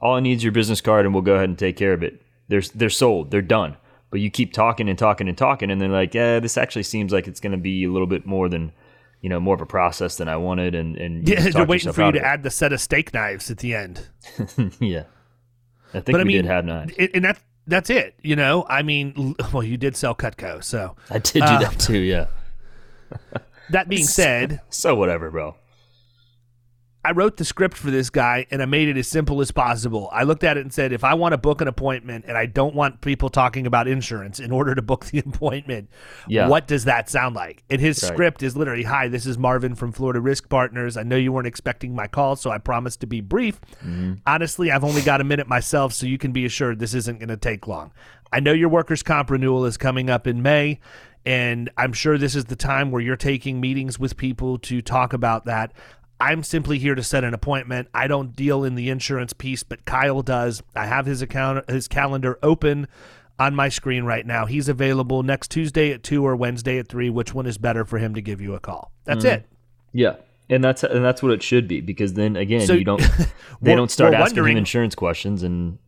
all 0.00 0.14
I 0.16 0.20
need 0.20 0.38
is 0.38 0.42
your 0.42 0.52
business 0.52 0.80
card 0.80 1.04
and 1.04 1.14
we'll 1.14 1.22
go 1.22 1.34
ahead 1.34 1.48
and 1.48 1.58
take 1.58 1.76
care 1.76 1.92
of 1.92 2.02
it. 2.02 2.20
They're 2.48 2.62
they're 2.74 2.90
sold, 2.90 3.30
they're 3.30 3.42
done. 3.42 3.76
But 4.10 4.20
you 4.20 4.30
keep 4.30 4.54
talking 4.54 4.88
and 4.88 4.98
talking 4.98 5.28
and 5.28 5.36
talking, 5.36 5.70
and 5.70 5.78
they're 5.80 5.88
like, 5.90 6.14
yeah, 6.14 6.40
this 6.40 6.56
actually 6.56 6.84
seems 6.84 7.12
like 7.12 7.28
it's 7.28 7.40
going 7.40 7.52
to 7.52 7.58
be 7.58 7.84
a 7.84 7.90
little 7.90 8.06
bit 8.06 8.24
more 8.24 8.48
than, 8.48 8.72
you 9.20 9.28
know, 9.28 9.38
more 9.38 9.54
of 9.54 9.60
a 9.60 9.66
process 9.66 10.16
than 10.16 10.28
I 10.30 10.36
wanted, 10.38 10.74
and 10.74 10.96
and 10.96 11.28
yeah, 11.28 11.40
they're 11.52 11.66
waiting 11.66 11.92
for 11.92 12.06
you 12.06 12.12
to 12.12 12.18
it. 12.18 12.24
add 12.24 12.42
the 12.42 12.50
set 12.50 12.72
of 12.72 12.80
steak 12.80 13.12
knives 13.12 13.50
at 13.50 13.58
the 13.58 13.74
end 13.74 14.06
yeah, 14.80 15.04
I 15.92 16.00
think 16.00 16.06
but 16.06 16.14
we 16.14 16.20
i 16.20 16.24
mean 16.24 16.36
did 16.36 16.46
have 16.46 16.64
knives. 16.64 16.94
and 16.98 17.22
that's 17.22 17.40
that's 17.68 17.90
it 17.90 18.14
you 18.22 18.34
know 18.34 18.66
i 18.68 18.82
mean 18.82 19.36
well 19.52 19.62
you 19.62 19.76
did 19.76 19.94
sell 19.94 20.14
cutco 20.14 20.62
so 20.64 20.96
I 21.10 21.18
did 21.18 21.40
do 21.40 21.40
uh, 21.40 21.58
that 21.60 21.78
too. 21.78 21.98
Yeah. 21.98 22.26
that 23.70 23.88
being 23.88 24.04
said 24.18 24.60
So 24.70 24.94
whatever, 24.94 25.30
bro. 25.30 25.56
I 27.08 27.12
wrote 27.12 27.38
the 27.38 27.44
script 27.46 27.74
for 27.78 27.90
this 27.90 28.10
guy 28.10 28.44
and 28.50 28.60
I 28.60 28.66
made 28.66 28.86
it 28.86 28.98
as 28.98 29.08
simple 29.08 29.40
as 29.40 29.50
possible. 29.50 30.10
I 30.12 30.24
looked 30.24 30.44
at 30.44 30.58
it 30.58 30.60
and 30.60 30.70
said, 30.70 30.92
if 30.92 31.04
I 31.04 31.14
want 31.14 31.32
to 31.32 31.38
book 31.38 31.62
an 31.62 31.66
appointment 31.68 32.26
and 32.28 32.36
I 32.36 32.44
don't 32.44 32.74
want 32.74 33.00
people 33.00 33.30
talking 33.30 33.66
about 33.66 33.88
insurance 33.88 34.38
in 34.38 34.52
order 34.52 34.74
to 34.74 34.82
book 34.82 35.06
the 35.06 35.18
appointment, 35.26 35.88
Yeah. 36.26 36.48
what 36.48 36.66
does 36.66 36.84
that 36.84 37.08
sound 37.08 37.34
like? 37.34 37.64
And 37.70 37.80
his 37.80 38.02
Right. 38.02 38.12
script 38.12 38.42
is 38.42 38.58
literally, 38.58 38.82
hi, 38.82 39.08
this 39.08 39.24
is 39.24 39.38
Marvin 39.38 39.74
from 39.74 39.90
Florida 39.90 40.20
Risk 40.20 40.50
Partners. 40.50 40.98
I 40.98 41.02
know 41.02 41.16
you 41.16 41.32
weren't 41.32 41.46
expecting 41.46 41.94
my 41.94 42.08
call, 42.08 42.36
so 42.36 42.50
I 42.50 42.58
promised 42.58 43.00
to 43.00 43.06
be 43.06 43.22
brief. 43.22 43.58
Mm-hmm. 43.82 44.16
Honestly, 44.26 44.70
I've 44.70 44.84
only 44.84 45.00
got 45.00 45.22
a 45.22 45.24
minute 45.24 45.48
myself, 45.48 45.94
so 45.94 46.04
you 46.06 46.18
can 46.18 46.32
be 46.32 46.44
assured 46.44 46.78
this 46.78 46.92
isn't 46.92 47.20
going 47.20 47.30
to 47.30 47.38
take 47.38 47.66
long. 47.66 47.90
I 48.30 48.40
know 48.40 48.52
your 48.52 48.68
workers' 48.68 49.02
comp 49.02 49.30
renewal 49.30 49.64
is 49.64 49.78
coming 49.78 50.10
up 50.10 50.26
in 50.26 50.42
May. 50.42 50.78
And 51.26 51.68
I'm 51.76 51.92
sure 51.92 52.16
this 52.16 52.34
is 52.34 52.46
the 52.46 52.56
time 52.56 52.90
where 52.90 53.02
you're 53.02 53.16
taking 53.16 53.60
meetings 53.60 53.98
with 53.98 54.16
people 54.16 54.56
to 54.60 54.80
talk 54.80 55.12
about 55.12 55.44
that. 55.44 55.72
I'm 56.20 56.42
simply 56.42 56.78
here 56.78 56.94
to 56.94 57.02
set 57.02 57.22
an 57.24 57.32
appointment. 57.32 57.88
I 57.94 58.08
don't 58.08 58.34
deal 58.34 58.64
in 58.64 58.74
the 58.74 58.90
insurance 58.90 59.32
piece, 59.32 59.62
but 59.62 59.84
Kyle 59.84 60.22
does. 60.22 60.62
I 60.74 60.86
have 60.86 61.06
his 61.06 61.22
account 61.22 61.68
his 61.70 61.86
calendar 61.86 62.38
open 62.42 62.88
on 63.38 63.54
my 63.54 63.68
screen 63.68 64.04
right 64.04 64.26
now. 64.26 64.46
He's 64.46 64.68
available 64.68 65.22
next 65.22 65.50
Tuesday 65.50 65.92
at 65.92 66.02
2 66.02 66.26
or 66.26 66.34
Wednesday 66.34 66.78
at 66.78 66.88
3. 66.88 67.10
Which 67.10 67.34
one 67.34 67.46
is 67.46 67.56
better 67.56 67.84
for 67.84 67.98
him 67.98 68.14
to 68.14 68.20
give 68.20 68.40
you 68.40 68.54
a 68.54 68.60
call? 68.60 68.90
That's 69.04 69.24
mm. 69.24 69.34
it. 69.34 69.46
Yeah. 69.92 70.16
And 70.50 70.64
that's 70.64 70.82
and 70.82 71.04
that's 71.04 71.22
what 71.22 71.32
it 71.32 71.42
should 71.42 71.68
be 71.68 71.80
because 71.80 72.14
then 72.14 72.34
again 72.34 72.62
So- 72.62 72.72
you 72.72 72.84
don't 72.84 73.02
they 73.60 73.74
don't 73.74 73.90
start 73.90 74.14
asking 74.14 74.46
him 74.46 74.56
insurance 74.56 74.94
questions 74.94 75.42
and 75.42 75.78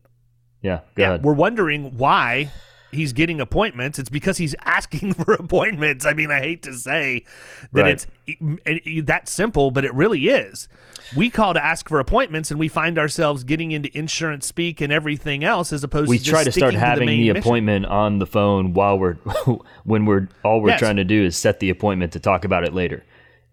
yeah 0.61 0.81
go 0.95 1.01
Yeah, 1.01 1.07
ahead 1.07 1.23
we're 1.23 1.33
wondering 1.33 1.97
why 1.97 2.51
he's 2.91 3.13
getting 3.13 3.39
appointments. 3.41 3.97
It's 3.99 4.09
because 4.09 4.37
he's 4.37 4.55
asking 4.65 5.13
for 5.13 5.33
appointments. 5.33 6.05
I 6.05 6.13
mean, 6.13 6.31
I 6.31 6.39
hate 6.39 6.63
to 6.63 6.73
say 6.73 7.25
that 7.73 7.81
Right. 7.83 7.91
it's 7.93 8.07
it, 8.27 8.37
it- 8.85 9.05
that 9.07 9.27
simple, 9.27 9.71
but 9.71 9.83
it 9.85 9.93
really 9.93 10.27
is. 10.27 10.67
We 11.15 11.29
call 11.29 11.53
to 11.53 11.63
ask 11.63 11.89
for 11.89 11.99
appointments, 11.99 12.51
and 12.51 12.59
we 12.59 12.67
find 12.69 12.97
ourselves 12.97 13.43
getting 13.43 13.71
into 13.71 13.95
insurance 13.97 14.45
speak 14.47 14.79
and 14.79 14.93
everything 14.93 15.43
else, 15.43 15.73
as 15.73 15.83
opposed 15.83 16.09
we 16.09 16.17
to 16.19 16.23
we 16.23 16.29
try 16.29 16.43
to 16.43 16.51
start 16.51 16.73
having 16.73 17.07
the, 17.07 17.13
the, 17.13 17.17
main 17.17 17.33
mission. 17.33 17.37
appointment 17.37 17.85
on 17.87 18.19
the 18.19 18.25
phone 18.27 18.73
while 18.73 18.97
we're 18.97 19.15
when 19.83 20.05
we're 20.05 20.27
all 20.43 20.61
we're 20.61 20.69
Yes. 20.69 20.79
trying 20.79 20.95
to 20.97 21.03
do 21.03 21.25
is 21.25 21.35
set 21.35 21.59
the 21.59 21.69
appointment 21.69 22.13
to 22.13 22.19
talk 22.19 22.45
about 22.45 22.63
it 22.63 22.73
later 22.73 23.03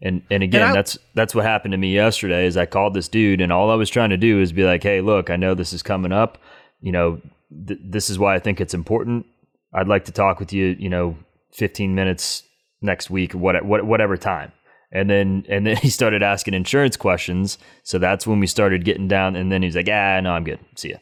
and 0.01 0.23
and 0.31 0.43
again 0.45 0.63
I- 0.63 0.73
that's 0.73 0.97
that's 1.15 1.35
what 1.35 1.45
happened 1.45 1.73
to 1.73 1.79
me 1.79 1.93
yesterday 1.93 2.47
is 2.47 2.57
i 2.57 2.67
called 2.67 2.95
this 2.95 3.09
dude 3.09 3.41
and 3.41 3.53
all 3.53 3.69
i 3.71 3.75
was 3.75 3.91
trying 3.91 4.11
to 4.11 4.17
do 4.17 4.41
is 4.41 4.53
be 4.53 4.63
like 4.63 4.83
hey 4.85 5.01
look 5.01 5.29
i 5.31 5.35
know 5.35 5.55
this 5.55 5.73
is 5.73 5.83
coming 5.83 6.13
up 6.13 6.39
you 6.81 6.93
know 6.93 7.21
th- 7.67 7.81
this 7.83 8.11
is 8.11 8.19
why 8.19 8.35
i 8.35 8.39
think 8.39 8.61
it's 8.61 8.75
important. 8.75 9.27
I'd 9.73 9.89
like 9.89 10.05
to 10.07 10.13
talk 10.13 10.41
with 10.41 10.53
you 10.53 10.77
you 10.79 10.89
know 10.89 11.17
15 11.53 11.95
minutes 11.95 12.43
next 12.81 13.11
week 13.11 13.35
what, 13.35 13.65
what 13.65 13.85
whatever 13.85 14.17
time. 14.17 14.53
And 14.93 15.11
then 15.11 15.45
and 15.49 15.67
then 15.67 15.77
he 15.85 15.91
started 15.91 16.23
asking 16.23 16.55
insurance 16.55 16.97
questions. 16.97 17.59
So 17.83 17.99
that's 17.99 18.27
when 18.27 18.41
we 18.41 18.47
started 18.47 18.85
getting 18.85 19.09
down. 19.09 19.37
And 19.37 19.51
then 19.53 19.63
he's 19.63 19.77
like 19.77 19.89
ah 19.91 20.21
no 20.21 20.33
i'm 20.33 20.45
good. 20.45 20.61
See 20.77 20.91
ya 20.91 20.99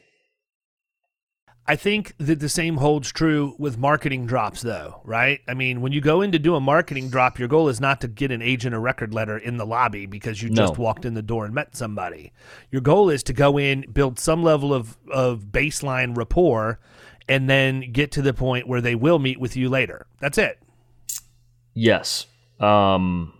I 1.68 1.74
think 1.74 2.14
that 2.18 2.38
the 2.38 2.48
same 2.48 2.76
holds 2.76 3.10
true 3.10 3.56
with 3.58 3.76
marketing 3.76 4.26
drops, 4.26 4.62
though, 4.62 5.00
right? 5.04 5.40
I 5.48 5.54
mean, 5.54 5.80
when 5.80 5.90
you 5.90 6.00
go 6.00 6.22
in 6.22 6.30
to 6.30 6.38
do 6.38 6.54
a 6.54 6.60
marketing 6.60 7.10
drop, 7.10 7.40
your 7.40 7.48
goal 7.48 7.68
is 7.68 7.80
not 7.80 8.00
to 8.02 8.08
get 8.08 8.30
an 8.30 8.40
agent 8.40 8.74
a 8.74 8.78
record 8.78 9.12
letter 9.12 9.36
in 9.36 9.56
the 9.56 9.66
lobby 9.66 10.06
because 10.06 10.40
you 10.40 10.48
just 10.50 10.78
walked 10.78 11.04
in 11.04 11.14
the 11.14 11.22
door 11.22 11.44
and 11.44 11.54
met 11.54 11.74
somebody. 11.74 12.32
Your 12.70 12.82
goal 12.82 13.10
is 13.10 13.24
to 13.24 13.32
go 13.32 13.58
in, 13.58 13.90
build 13.92 14.20
some 14.20 14.44
level 14.44 14.72
of, 14.72 14.96
of 15.10 15.46
baseline 15.50 16.16
rapport, 16.16 16.78
and 17.28 17.50
then 17.50 17.90
get 17.92 18.12
to 18.12 18.22
the 18.22 18.32
point 18.32 18.68
where 18.68 18.80
they 18.80 18.94
will 18.94 19.18
meet 19.18 19.40
with 19.40 19.56
you 19.56 19.68
later. 19.68 20.06
That's 20.20 20.38
it. 20.38 20.60
Yes. 21.74 22.26
Um 22.60 23.32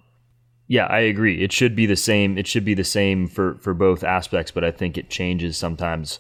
yeah, 0.69 0.87
I 0.87 0.99
agree. 0.99 1.45
It 1.45 1.53
should 1.53 1.77
be 1.77 1.87
the 1.87 1.95
same. 1.95 2.37
It 2.37 2.49
should 2.49 2.65
be 2.65 2.75
the 2.75 2.83
same 2.83 3.29
for 3.29 3.55
for 3.55 3.73
both 3.73 4.03
aspects, 4.03 4.51
but 4.51 4.65
I 4.65 4.73
think 4.73 4.99
it 4.99 5.09
changes 5.09 5.57
sometimes 5.57 6.19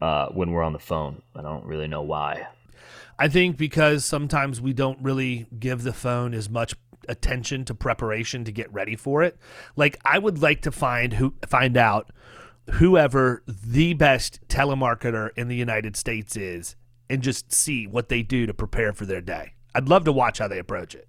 uh, 0.00 0.28
when 0.28 0.50
we're 0.52 0.62
on 0.62 0.72
the 0.72 0.78
phone. 0.78 1.22
I 1.34 1.42
don't 1.42 1.64
really 1.64 1.88
know 1.88 2.02
why. 2.02 2.46
I 3.18 3.28
think 3.28 3.56
because 3.56 4.04
sometimes 4.04 4.60
we 4.60 4.72
don't 4.72 5.02
really 5.02 5.48
give 5.58 5.82
the 5.82 5.92
phone 5.92 6.34
as 6.34 6.48
much 6.48 6.74
attention 7.08 7.64
to 7.64 7.74
preparation 7.74 8.44
to 8.44 8.52
get 8.52 8.72
ready 8.72 8.94
for 8.94 9.22
it. 9.22 9.36
Like 9.76 9.98
I 10.04 10.18
would 10.18 10.40
like 10.40 10.62
to 10.62 10.72
find 10.72 11.14
who 11.14 11.34
find 11.46 11.76
out 11.76 12.10
whoever 12.72 13.42
the 13.46 13.94
best 13.94 14.46
telemarketer 14.48 15.30
in 15.36 15.48
the 15.48 15.56
United 15.56 15.96
States 15.96 16.36
is 16.36 16.76
and 17.08 17.22
just 17.22 17.52
see 17.52 17.86
what 17.86 18.08
they 18.08 18.22
do 18.22 18.46
to 18.46 18.54
prepare 18.54 18.92
for 18.92 19.06
their 19.06 19.22
day. 19.22 19.54
I'd 19.74 19.88
love 19.88 20.04
to 20.04 20.12
watch 20.12 20.38
how 20.38 20.48
they 20.48 20.58
approach 20.58 20.94
it. 20.94 21.08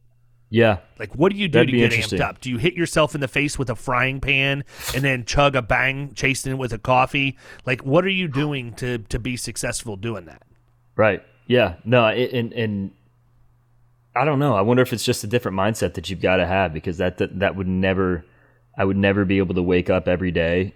Yeah, 0.51 0.79
Like, 0.97 1.13
what 1.13 1.31
do 1.31 1.37
you 1.37 1.47
do 1.47 1.59
That'd 1.59 1.71
to 1.71 1.77
get 1.77 1.91
amped 1.91 2.21
up? 2.21 2.41
Do 2.41 2.49
you 2.49 2.57
hit 2.57 2.73
yourself 2.73 3.13
in 3.13 3.21
the 3.21 3.27
face 3.27 3.59
with 3.59 3.69
a 3.69 3.75
frying 3.75 4.19
pan 4.19 4.63
and 4.95 5.03
then 5.03 5.23
chug 5.23 5.55
a 5.55 5.61
bang, 5.61 6.13
chasing 6.15 6.51
it 6.53 6.57
with 6.57 6.73
a 6.73 6.79
coffee? 6.79 7.37
Like, 7.67 7.81
what 7.81 8.03
are 8.03 8.09
you 8.09 8.27
doing 8.27 8.73
to 8.75 8.97
to 8.97 9.19
be 9.19 9.37
successful 9.37 9.95
doing 9.95 10.25
that? 10.25 10.43
right. 10.95 11.23
Yeah, 11.45 11.75
no, 11.83 12.05
it, 12.07 12.31
and 12.31 12.53
and 12.53 12.91
I 14.15 14.23
don't 14.25 14.37
know. 14.37 14.55
I 14.55 14.61
wonder 14.61 14.83
if 14.83 14.93
it's 14.93 15.03
just 15.03 15.23
a 15.23 15.27
different 15.27 15.57
mindset 15.57 15.95
that 15.95 16.09
you've 16.09 16.21
got 16.21 16.37
to 16.37 16.45
have 16.45 16.73
because 16.73 16.97
that, 16.97 17.17
that 17.17 17.39
that 17.39 17.55
would 17.55 17.67
never, 17.67 18.23
I 18.77 18.85
would 18.85 18.97
never 18.97 19.25
be 19.25 19.39
able 19.39 19.55
to 19.55 19.63
wake 19.63 19.89
up 19.89 20.07
every 20.07 20.29
day 20.31 20.73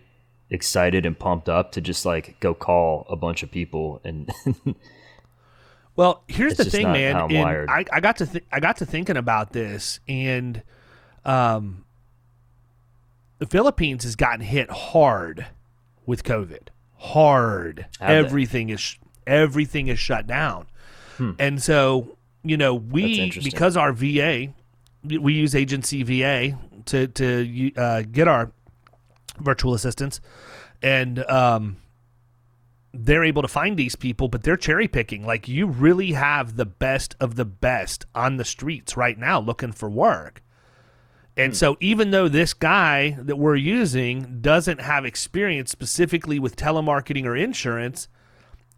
excited 0.50 1.06
and 1.06 1.18
pumped 1.18 1.50
up 1.50 1.72
to 1.74 1.82
just 1.82 2.06
like 2.06 2.40
go 2.40 2.54
call 2.54 3.06
a 3.10 3.16
bunch 3.16 3.44
of 3.44 3.52
people 3.52 4.02
and 4.04 4.32
Well, 5.95 6.23
here's 6.27 6.53
It's 6.53 6.63
the 6.65 6.69
thing, 6.69 6.91
man. 6.91 7.15
I, 7.69 7.86
I 7.91 7.99
got 7.99 8.17
to 8.17 8.25
th- 8.25 8.43
I 8.51 8.60
got 8.60 8.77
to 8.77 8.86
thinking 8.86 9.17
about 9.17 9.53
this, 9.53 9.99
and 10.08 10.63
um, 11.23 11.86
the 13.38 13.45
Philippines 13.45 14.03
has 14.03 14.15
gotten 14.15 14.41
hit 14.41 14.69
hard 14.71 15.45
with 16.06 16.23
COVID. 16.23 16.69
Hard. 16.97 17.86
Have 17.99 18.10
they? 18.10 18.15
everything 18.17 18.69
is 18.69 18.79
sh- 18.79 18.97
everything 19.27 19.88
is 19.88 19.99
shut 19.99 20.25
down, 20.25 20.65
and 21.38 21.62
so 21.62 22.17
you 22.43 22.58
know 22.58 22.77
Hmm. 22.77 22.91
We 22.91 23.32
because 23.43 23.77
our 23.77 23.93
VA 23.93 24.53
we 25.03 25.34
use 25.34 25.53
agency 25.53 26.01
VA 26.03 26.58
to 26.86 27.08
to 27.08 27.71
uh, 27.77 28.01
get 28.12 28.27
our 28.27 28.51
virtual 29.39 29.73
assistants, 29.73 30.21
and 30.82 31.19
um, 31.29 31.77
they're 32.93 33.23
able 33.23 33.41
to 33.41 33.47
find 33.47 33.75
these 33.75 33.95
people, 33.95 34.27
but 34.27 34.43
they're 34.43 34.56
cherry 34.56 34.88
picking. 34.88 35.25
Like 35.25 35.47
you 35.47 35.65
really 35.65 36.12
have 36.12 36.56
the 36.56 36.65
best 36.65 37.15
of 37.19 37.36
the 37.36 37.45
best 37.45 38.06
on 38.13 38.38
the 38.38 38.45
streets 38.45 38.95
right 38.95 39.17
now 39.17 39.39
looking 39.39 39.71
for 39.71 39.89
work. 39.89 40.43
And 41.36 41.53
hmm. 41.53 41.58
so, 41.58 41.77
even 41.79 42.12
though 42.12 42.27
this 42.27 42.53
guy 42.53 43.17
that 43.19 43.38
we're 43.38 43.56
using 43.56 44.39
doesn't 44.41 44.82
have 44.82 45.06
experience 45.06 45.71
specifically 45.71 46.38
with 46.38 46.56
telemarketing 46.56 47.25
or 47.25 47.36
insurance, 47.36 48.08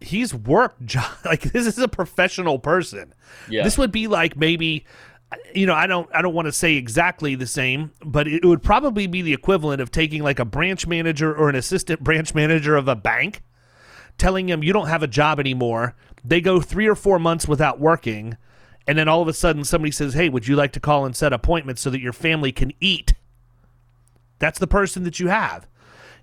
he's 0.00 0.34
worked 0.34 0.82
jo- 0.86 1.02
like 1.24 1.42
this 1.42 1.66
is 1.66 1.78
a 1.78 1.88
professional 1.88 2.58
person. 2.58 3.12
Yeah. 3.50 3.64
This 3.64 3.76
would 3.76 3.92
be 3.92 4.06
like 4.06 4.36
maybe 4.36 4.86
you 5.54 5.66
know, 5.66 5.74
I 5.74 5.86
don't 5.86 6.08
I 6.14 6.22
don't 6.22 6.34
want 6.34 6.46
to 6.46 6.52
say 6.52 6.76
exactly 6.76 7.34
the 7.34 7.46
same, 7.46 7.92
but 8.04 8.28
it 8.28 8.44
would 8.44 8.62
probably 8.62 9.06
be 9.06 9.22
the 9.22 9.32
equivalent 9.32 9.82
of 9.82 9.90
taking 9.90 10.22
like 10.22 10.38
a 10.38 10.44
branch 10.44 10.86
manager 10.86 11.34
or 11.34 11.48
an 11.48 11.54
assistant 11.56 12.00
branch 12.04 12.34
manager 12.34 12.76
of 12.76 12.88
a 12.88 12.96
bank 12.96 13.42
telling 14.18 14.46
them 14.46 14.62
you 14.62 14.72
don't 14.72 14.88
have 14.88 15.02
a 15.02 15.08
job 15.08 15.38
anymore. 15.40 15.94
They 16.24 16.40
go 16.40 16.60
3 16.60 16.86
or 16.86 16.94
4 16.94 17.18
months 17.18 17.46
without 17.46 17.80
working, 17.80 18.36
and 18.86 18.98
then 18.98 19.08
all 19.08 19.22
of 19.22 19.28
a 19.28 19.32
sudden 19.32 19.64
somebody 19.64 19.90
says, 19.90 20.14
"Hey, 20.14 20.28
would 20.28 20.48
you 20.48 20.56
like 20.56 20.72
to 20.72 20.80
call 20.80 21.04
and 21.04 21.14
set 21.14 21.32
appointments 21.32 21.82
so 21.82 21.90
that 21.90 22.00
your 22.00 22.12
family 22.12 22.52
can 22.52 22.72
eat?" 22.80 23.14
That's 24.38 24.58
the 24.58 24.66
person 24.66 25.04
that 25.04 25.18
you 25.20 25.28
have. 25.28 25.66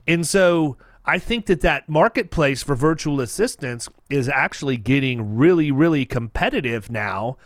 And 0.07 0.27
so 0.27 0.77
I 1.05 1.19
think 1.19 1.47
that 1.47 1.61
that 1.61 1.89
marketplace 1.89 2.63
for 2.63 2.75
virtual 2.75 3.19
assistants 3.19 3.89
is 4.09 4.29
actually 4.29 4.77
getting 4.77 5.35
really, 5.35 5.71
really 5.71 6.05
competitive 6.05 6.89
now. 6.89 7.37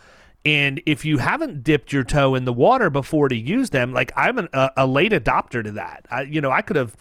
And 0.44 0.80
if 0.86 1.04
you 1.04 1.18
haven't 1.18 1.64
dipped 1.64 1.92
your 1.92 2.04
toe 2.04 2.34
in 2.34 2.44
the 2.44 2.52
water 2.52 2.90
before 2.90 3.28
to 3.28 3.36
use 3.36 3.70
them, 3.70 3.92
like 3.92 4.12
I'm 4.16 4.38
an, 4.38 4.48
a, 4.52 4.70
a 4.78 4.86
late 4.86 5.12
adopter 5.12 5.64
to 5.64 5.72
that. 5.72 6.06
I, 6.10 6.22
you 6.22 6.40
know, 6.40 6.50
I 6.50 6.62
could 6.62 6.76
have, 6.76 6.96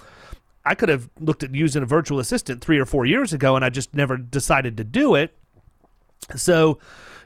I 0.68 0.76
could 0.76 0.90
have 0.90 1.10
looked 1.20 1.44
at 1.44 1.54
using 1.56 1.84
a 1.84 1.86
virtual 1.86 2.20
assistant 2.20 2.62
three 2.62 2.78
or 2.78 2.86
four 2.86 3.06
years 3.06 3.34
ago, 3.34 3.56
and 3.56 3.64
I 3.64 3.70
just 3.70 3.94
never 3.96 4.18
decided 4.18 4.78
to 4.78 4.84
do 4.84 5.16
it. 5.16 5.36
So, 6.36 6.80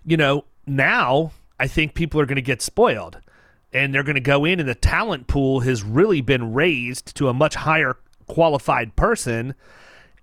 you 0.05 0.17
know, 0.17 0.45
now 0.67 1.31
I 1.59 1.67
think 1.67 1.93
people 1.93 2.19
are 2.21 2.25
going 2.25 2.35
to 2.35 2.41
get 2.41 2.61
spoiled, 2.61 3.19
and 3.73 3.93
they're 3.93 4.03
going 4.03 4.15
to 4.15 4.21
go 4.21 4.45
in, 4.45 4.59
and 4.59 4.69
the 4.69 4.75
talent 4.75 5.27
pool 5.27 5.61
has 5.61 5.83
really 5.83 6.21
been 6.21 6.53
raised 6.53 7.15
to 7.17 7.27
a 7.29 7.33
much 7.33 7.55
higher 7.55 7.97
qualified 8.27 8.95
person 8.95 9.55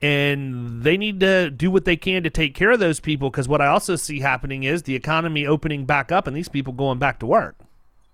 and 0.01 0.83
they 0.83 0.97
need 0.97 1.21
to 1.21 1.51
do 1.51 1.71
what 1.71 1.85
they 1.85 1.97
can 1.97 2.23
to 2.23 2.31
take 2.31 2.55
care 2.55 2.71
of 2.71 2.79
those 2.79 3.01
people 3.01 3.29
because 3.31 3.49
what 3.49 3.61
i 3.61 3.67
also 3.67 3.97
see 3.97 4.21
happening 4.21 4.63
is 4.63 4.85
the 4.85 4.95
economy 4.95 5.45
opening 5.45 5.85
back 5.85 6.11
up 6.13 6.27
and 6.27 6.35
these 6.37 6.49
people 6.49 6.73
going 6.73 6.99
back 6.99 7.19
to 7.19 7.27
work 7.27 7.57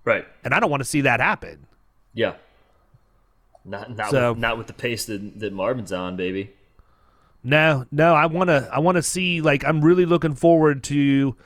Right. 0.04 0.26
and 0.42 0.52
i 0.54 0.58
don't 0.58 0.70
want 0.70 0.80
to 0.80 0.88
see 0.88 1.02
that 1.02 1.20
happen 1.20 1.66
Yeah. 2.14 2.34
Not 3.64 3.96
not 3.96 4.10
So- 4.10 4.32
with, 4.32 4.38
not 4.40 4.58
with 4.58 4.66
the 4.66 4.72
pace 4.72 5.04
that, 5.06 5.38
that 5.40 5.52
Marvin's 5.52 5.92
on, 5.92 6.16
baby. 6.16 6.50
no 7.42 7.84
no 7.92 8.14
i 8.14 8.24
want 8.26 8.48
to 8.48 8.66
i 8.72 8.78
want 8.78 8.96
to 8.96 9.02
see 9.02 9.40
like 9.42 9.64
i'm 9.66 9.82
really 9.84 10.06
looking 10.06 10.34
forward 10.34 10.82
to 10.82 11.36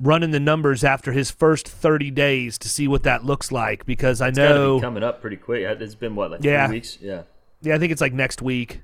running 0.00 0.30
the 0.30 0.40
numbers 0.40 0.82
after 0.82 1.12
his 1.12 1.30
first 1.30 1.68
30 1.68 2.10
days 2.10 2.56
to 2.58 2.68
see 2.70 2.88
what 2.88 3.02
that 3.02 3.24
looks 3.24 3.52
like 3.52 3.84
because 3.84 4.20
i 4.22 4.28
It's 4.28 4.38
know 4.38 4.76
be 4.78 4.80
coming 4.82 5.02
up 5.02 5.20
pretty 5.20 5.36
quick. 5.36 5.62
It's 5.80 5.94
been 5.94 6.14
what, 6.16 6.30
like 6.30 6.42
Yeah. 6.42 6.66
three 6.68 6.76
weeks? 6.76 6.98
Yeah. 7.02 7.22
yeah 7.60 7.74
i 7.74 7.78
think 7.78 7.92
it's 7.92 8.00
like 8.00 8.12
next 8.14 8.40
week 8.42 8.80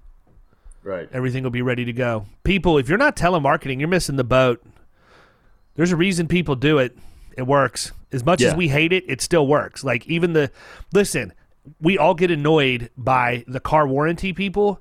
Right. 0.82 1.08
everything 1.12 1.42
will 1.42 1.50
be 1.50 1.60
ready 1.60 1.84
to 1.86 1.92
go. 1.92 2.24
People, 2.44 2.78
if 2.78 2.88
you're 2.88 2.96
not 2.96 3.14
telemarketing, 3.16 3.78
you're 3.78 3.88
missing 3.88 4.16
the 4.16 4.24
boat. 4.24 4.62
There's 5.74 5.92
a 5.92 5.96
reason 5.96 6.28
people 6.28 6.54
do 6.54 6.78
it. 6.78 6.96
It 7.36 7.42
works. 7.46 7.92
As 8.10 8.24
much 8.24 8.40
as 8.40 8.54
we 8.54 8.68
hate 8.68 8.92
it, 8.92 9.04
it 9.06 9.20
still 9.20 9.46
works. 9.46 9.84
Like 9.84 10.06
even 10.06 10.32
the 10.32 10.50
listen, 10.94 11.34
we 11.80 11.98
all 11.98 12.14
get 12.14 12.30
annoyed 12.30 12.90
by 12.96 13.44
the 13.46 13.60
car 13.60 13.86
warranty 13.86 14.32
people. 14.32 14.80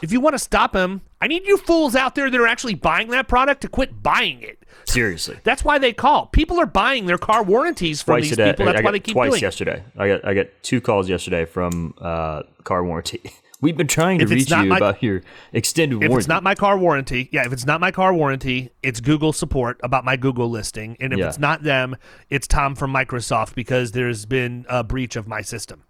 If 0.00 0.12
you 0.12 0.20
want 0.20 0.34
to 0.34 0.38
stop 0.38 0.72
them, 0.74 1.00
I 1.20 1.26
need 1.26 1.44
you 1.46 1.56
fools 1.56 1.96
out 1.96 2.14
there 2.14 2.30
that 2.30 2.40
are 2.40 2.46
actually 2.46 2.74
buying 2.74 3.08
that 3.08 3.26
product 3.26 3.62
to 3.62 3.68
quit 3.68 4.00
buying 4.00 4.40
it. 4.42 4.64
Seriously. 4.86 5.38
That's 5.42 5.64
why 5.64 5.78
they 5.78 5.92
call. 5.92 6.26
People 6.26 6.60
are 6.60 6.66
buying 6.66 7.06
their 7.06 7.18
car 7.18 7.42
warranties 7.42 8.00
from 8.00 8.14
Twice 8.14 8.24
these 8.24 8.32
a 8.34 8.36
day. 8.36 8.50
people. 8.52 8.66
That's 8.66 8.76
I 8.76 8.80
why 8.80 8.84
got 8.84 8.90
they 8.92 9.00
keep 9.00 9.14
twice 9.14 9.30
doing 9.30 9.38
it. 9.38 9.42
yesterday. 9.42 9.82
I 9.96 10.08
got 10.08 10.24
I 10.24 10.34
got 10.34 10.46
two 10.62 10.80
calls 10.80 11.08
yesterday 11.08 11.44
from 11.46 11.94
uh, 12.00 12.42
car 12.62 12.84
warranty. 12.84 13.20
We've 13.60 13.76
been 13.76 13.86
trying 13.88 14.18
to 14.18 14.24
If 14.24 14.30
reach 14.30 14.50
you 14.50 14.56
my- 14.64 14.76
about 14.76 15.02
your 15.04 15.22
extended 15.52 15.96
If 15.96 16.08
warranty. 16.08 16.18
it's 16.18 16.28
not 16.28 16.42
my 16.42 16.56
car 16.56 16.76
warranty, 16.78 17.28
yeah, 17.32 17.44
if 17.46 17.52
it's 17.52 17.64
not 17.66 17.80
my 17.80 17.92
car 17.92 18.12
warranty, 18.12 18.70
it's 18.82 19.00
Google 19.00 19.32
support 19.32 19.80
about 19.84 20.04
my 20.04 20.16
Google 20.16 20.50
listing. 20.50 20.96
And 20.98 21.12
if 21.12 21.18
Yeah. 21.20 21.28
it's 21.28 21.38
not 21.38 21.62
them, 21.62 21.96
it's 22.28 22.48
Tom 22.48 22.74
from 22.74 22.92
Microsoft 22.92 23.54
because 23.54 23.92
there's 23.92 24.26
been 24.26 24.66
a 24.68 24.82
breach 24.82 25.14
of 25.14 25.28
my 25.28 25.42
system. 25.42 25.84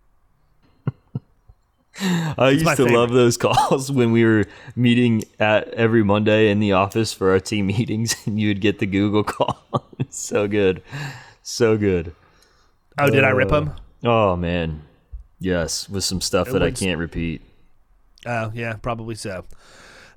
I 2.03 2.51
used 2.51 2.65
to 2.65 2.77
favorite. 2.77 2.93
love 2.93 3.11
those 3.11 3.37
calls 3.39 3.91
when 3.91 4.13
we 4.13 4.25
were 4.25 4.45
meeting 4.75 5.25
at 5.39 5.69
every 5.75 6.03
Monday 6.03 6.51
in 6.51 6.61
the 6.61 6.73
office 6.73 7.13
for 7.13 7.31
our 7.31 7.41
team 7.41 7.67
meetings, 7.69 8.17
and 8.27 8.41
you 8.41 8.49
would 8.49 8.61
get 8.61 8.79
the 8.79 8.87
Google 8.87 9.25
call. 9.25 9.63
So 10.11 10.49
good, 10.49 10.83
so 11.43 11.79
good. 11.79 12.15
Oh, 12.99 13.09
did 13.09 13.25
I 13.25 13.31
rip 13.31 13.53
uh, 13.53 13.61
them? 13.61 13.75
Oh 14.03 14.37
man, 14.37 14.83
yes, 15.39 15.89
with 15.89 16.03
some 16.03 16.21
stuff 16.21 16.51
that 16.51 16.63
I 16.63 16.71
can't 16.73 16.99
repeat. 16.99 17.41
Oh, 18.27 18.51
yeah, 18.53 18.75
probably 18.75 19.15
so. 19.15 19.45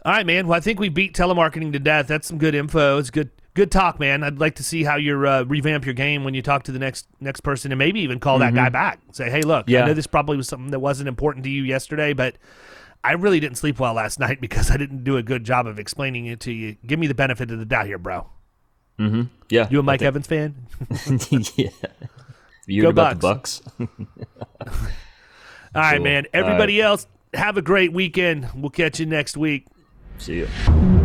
All 0.04 0.12
right, 0.12 0.26
man. 0.26 0.48
Well, 0.48 0.58
I 0.58 0.60
think 0.60 0.80
we 0.80 0.89
beat 0.89 1.13
telemarketing 1.13 1.71
to 1.74 1.80
death. 1.80 2.08
That's 2.08 2.28
some 2.28 2.38
good 2.38 2.56
info. 2.56 2.98
It's 2.98 3.10
good 3.10 3.30
good 3.56 3.72
talk, 3.72 4.00
man. 4.00 4.24
I'd 4.24 4.38
like 4.39 4.56
to 4.56 4.63
see 4.63 4.84
how 4.84 4.98
you 4.98 5.28
uh, 5.28 5.44
revamp 5.48 5.86
your 5.86 5.96
game 5.96 6.24
when 6.24 6.36
you 6.36 6.44
talk 6.44 6.62
to 6.63 6.72
the 6.72 6.78
next 6.80 7.08
next 7.20 7.41
person 7.41 7.72
and 7.72 7.80
maybe 7.80 8.02
even 8.02 8.20
call 8.20 8.38
that 8.39 8.54
guy 8.54 8.70
back. 8.70 9.00
Say, 9.12 9.32
hey, 9.32 9.41
look, 9.41 9.65
I 9.68 9.72
Yeah. 9.72 9.86
know 9.86 9.94
this 9.96 10.06
probably 10.08 10.38
was 10.38 10.48
something 10.48 10.70
that 10.72 10.80
wasn't 10.80 11.08
important 11.10 11.44
to 11.46 11.50
you 11.50 11.63
yesterday, 11.63 12.13
but 12.13 12.36
I 13.04 13.13
really 13.13 13.39
didn't 13.39 13.58
sleep 13.58 13.80
well 13.80 13.94
last 13.96 14.20
night 14.26 14.39
because 14.39 14.70
I 14.70 14.78
didn't 14.78 15.04
do 15.04 15.18
a 15.18 15.24
good 15.24 15.44
job 15.44 15.65
of 15.65 15.80
explaining 15.80 16.28
it 16.28 16.39
to 16.41 16.52
you. 16.52 16.76
Give 16.86 17.00
me 17.00 17.08
the 17.08 17.15
benefit 17.15 17.50
of 17.50 17.58
the 17.58 17.65
doubt 17.65 17.88
here, 17.88 17.98
bro. 17.98 18.28
Mm-hmm. 19.00 19.24
Yeah, 19.50 19.68
You 19.70 19.80
a 19.80 19.84
Mike 19.84 20.02
Evans 20.02 20.28
fan? 20.28 20.68
yeah. 21.56 21.70
You 22.68 22.82
Go 22.84 22.89
about 22.89 23.20
Bucks. 23.20 23.60
the 23.78 23.86
Bucks? 23.86 24.06
All 25.76 25.82
right, 25.82 25.96
Cool. 25.98 26.04
man. 26.04 26.26
Everybody 26.34 26.82
else, 26.82 27.06
have 27.34 27.58
a 27.58 27.62
great 27.62 27.91
weekend. 27.94 28.48
We'll 28.56 28.70
catch 28.70 29.00
you 29.00 29.06
next 29.06 29.36
week. 29.38 29.68
See 30.18 30.38
you. 30.38 31.05